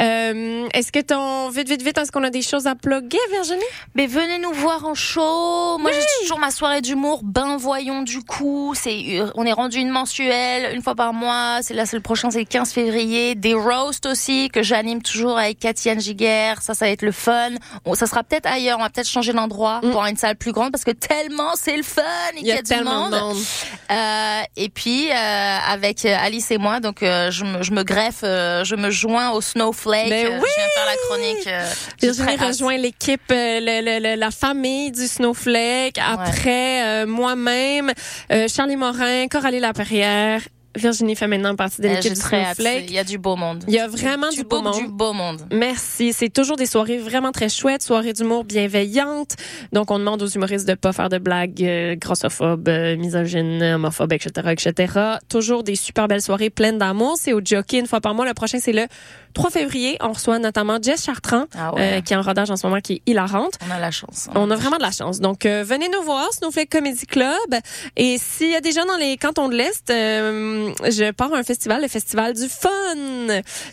[0.00, 3.60] Euh, est-ce que ton, vite, vite, vite, est-ce qu'on a des choses à plugger, Virginie?
[3.94, 5.78] Mais venez nous voir en show.
[5.78, 7.20] Moi, j'ai toujours ma soirée d'humour.
[7.22, 8.74] Ben voyons du coup.
[8.76, 11.58] C'est, euh, on est rendu une mensuelle, une fois par mois.
[11.62, 13.34] C'est là, c'est le prochain, c'est le 15 février.
[13.34, 16.62] Des roasts aussi que j'anime toujours avec Katiane Giguère.
[16.62, 17.50] Ça, ça va être le fun.
[17.84, 18.78] On- ça sera peut-être ailleurs.
[18.78, 21.76] On va peut-être changer d'endroit pour avoir une salle plus grande parce que tellement c'est
[21.76, 22.02] le fun.
[22.38, 23.36] Il y a du tellement de monde.
[23.90, 27.82] Euh, et puis euh, avec euh, Alice et moi, donc euh, je, me, je me
[27.84, 30.12] greffe, euh, je me joins au Snowflake.
[30.12, 30.48] Euh, oui!
[30.56, 31.46] Je viens faire la chronique.
[31.46, 31.72] euh,
[32.02, 35.98] Virginie rejoint l'équipe, euh, la famille du Snowflake.
[35.98, 37.92] Après, euh, moi-même,
[38.32, 40.40] euh, Charlie Morin, Coralie Laperrière.
[40.78, 42.20] Virginie fait maintenant partie de Euh, l'équipe du.
[42.20, 42.84] Snowflake.
[42.88, 43.64] Il y a du beau monde.
[43.66, 44.74] Il y a vraiment du, beau monde.
[44.76, 45.40] du beau monde.
[45.50, 46.12] Merci.
[46.12, 49.36] C'est toujours des soirées vraiment très chouettes, soirées d'humour bienveillantes.
[49.72, 54.12] Donc, on demande aux humoristes de pas faire de blagues euh, grossophobes, euh, misogynes, homophobes,
[54.12, 54.92] etc., etc.
[55.30, 57.16] Toujours des super belles soirées pleines d'amour.
[57.18, 58.26] C'est au Jockey une fois par mois.
[58.26, 58.84] Le prochain, c'est le
[59.36, 59.98] 3 février.
[60.00, 61.98] On reçoit notamment Jess Chartrand, Ah ouais.
[61.98, 63.58] euh, qui est en rodage en ce moment, qui est hilarante.
[63.66, 64.28] On a la chance.
[64.34, 65.20] On a vraiment de la chance.
[65.20, 67.34] Donc, euh, venez nous voir, Snowflake Comedy Club.
[67.96, 71.36] Et s'il y a des gens dans les cantons de l'Est, euh, je pars à
[71.36, 72.70] un festival, le Festival du Fun,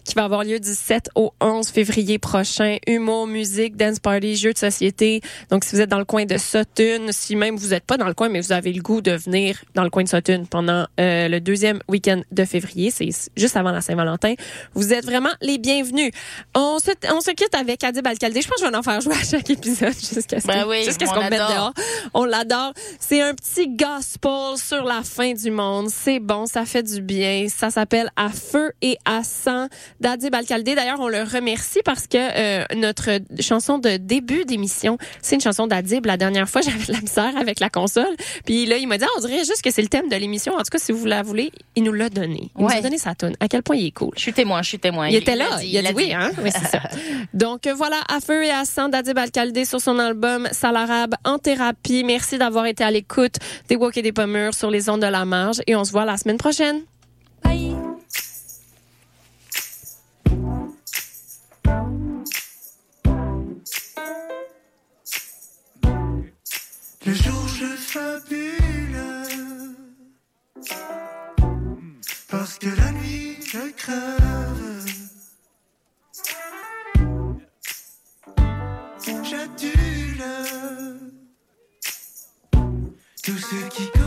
[0.04, 2.78] qui va avoir lieu du 7 au 11 février prochain.
[2.86, 5.22] Humour, musique, dance party, jeux de société.
[5.50, 8.08] Donc, si vous êtes dans le coin de Sutton, si même vous n'êtes pas dans
[8.08, 10.88] le coin, mais vous avez le goût de venir dans le coin de Sutton pendant
[11.00, 13.08] euh, le deuxième week-end de février, c'est
[13.38, 14.34] juste avant la Saint-Valentin,
[14.74, 16.12] vous êtes vraiment les bienvenus.
[16.56, 18.42] On se, on se quitte avec Adib Alcaldé.
[18.42, 20.70] Je pense que je vais en faire jouer à chaque épisode jusqu'à ce Ben qu'on
[20.70, 21.50] oui, qu'on me mette l'adore.
[21.50, 21.74] dehors.
[22.14, 22.74] On l'adore.
[23.00, 25.90] C'est un petit gospel sur la fin du monde.
[25.90, 27.48] C'est bon, ça fait du bien.
[27.50, 29.68] Ça s'appelle À feu et à sang
[30.00, 30.76] d'Adib Alcaldé.
[30.76, 35.68] D'ailleurs, on le remercie parce que euh, notre chanson de début d'émission, c'est une chanson
[35.68, 36.06] d'Adib.
[36.06, 38.16] La dernière fois, j'avais de la misère avec la console.
[38.46, 40.54] Puis là, il m'a dit, Ah, on dirait juste que c'est le thème de l'émission.
[40.54, 42.52] En tout cas, si vous la voulez, il nous l'a donné.
[42.58, 43.36] Il nous a donné sa tune.
[43.40, 44.12] À quel point il est cool.
[44.16, 45.08] Je suis témoin, je suis témoin.
[45.08, 45.50] Il était là.
[45.52, 46.14] l'a dit, il a dit oui, dit.
[46.14, 46.32] hein?
[46.42, 46.82] Oui, c'est ça.
[47.34, 51.38] Donc euh, voilà, à feu et à sang d'Adib Alcaldé sur son album Salarabe en
[51.40, 52.04] thérapie.
[52.04, 53.36] Merci d'avoir été à l'écoute
[53.70, 56.06] des Walk et des Pommures sur les ondes de la marge et on se voit
[56.06, 56.82] la semaine prochaine.
[67.06, 68.98] Le jour je fabule
[72.30, 74.63] Parce que la nuit je crève
[83.50, 84.03] Tout ce qui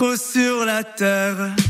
[0.00, 1.69] trop sur la terre.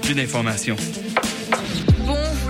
[0.01, 0.75] plus d'informations.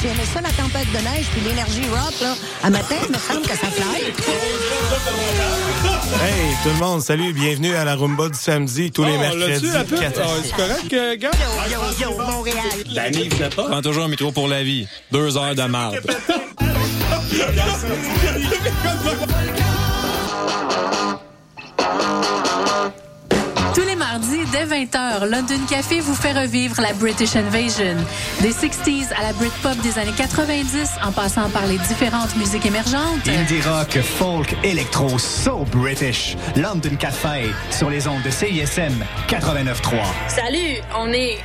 [0.00, 2.34] Tu aimais ça, la tempête de neige, puis l'énergie rock, là?
[2.62, 4.04] À matin, il me semble que ça fly.
[6.22, 9.66] Hey, tout le monde, salut, bienvenue à la Rumba du samedi, tous les Oh, mercredis.
[9.66, 10.44] la à Ah, six.
[10.44, 11.30] c'est correct, euh, gars?
[11.68, 12.56] Yo, yo, yo, Montréal.
[12.94, 13.64] Danny, venait pas.
[13.64, 14.86] Prends toujours un micro pour la vie.
[15.10, 16.00] Deux heures de marde.
[24.02, 27.94] Mardis, dès 20h, London Café vous fait revivre la British Invasion.
[28.40, 33.28] Des 60s à la Britpop des années 90, en passant par les différentes musiques émergentes.
[33.28, 36.36] Indie rock, folk, électro, so British.
[36.56, 40.02] London Café sur les ondes de CISM 89.3.
[40.26, 41.38] Salut, on est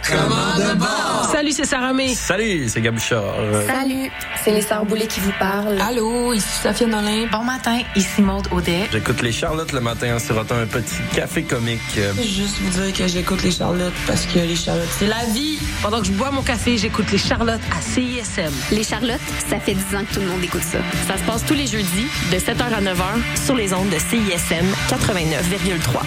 [1.31, 2.15] Salut, c'est Sarah May.
[2.15, 3.35] Salut, c'est Gabuchard.
[3.67, 4.11] Salut,
[4.43, 5.79] c'est les Sœurs Boulay qui vous parlent.
[5.79, 7.27] Allô, ici Safia Nolin.
[7.31, 8.87] Bon matin, ici Maude Audet.
[8.91, 11.99] J'écoute les Charlottes le matin en sirotant un petit café comique.
[12.47, 15.59] Juste vous dire que j'écoute les Charlottes parce que les Charlottes, c'est la vie.
[15.81, 18.53] Pendant que je bois mon café, j'écoute les Charlottes à CISM.
[18.71, 19.19] Les Charlottes,
[19.49, 20.77] ça fait 10 ans que tout le monde écoute ça.
[21.07, 24.65] Ça se passe tous les jeudis de 7h à 9h sur les ondes de CISM
[24.87, 25.99] 89,3.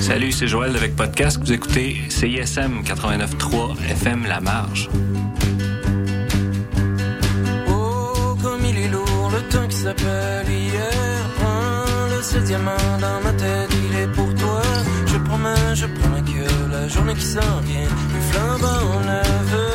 [0.00, 1.40] Salut, c'est Joël avec Podcast.
[1.40, 4.88] Vous écoutez CISM 89.3 FM La Marge.
[9.82, 11.20] S'appelle hier.
[11.36, 14.62] Prends le septième main dans ma tête, il est pour toi.
[15.06, 19.70] Je promets, je promets que la journée qui s'en vient, le flambant neveu.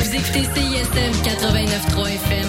[0.00, 2.48] Vous écoutez CISM 89.3 FM,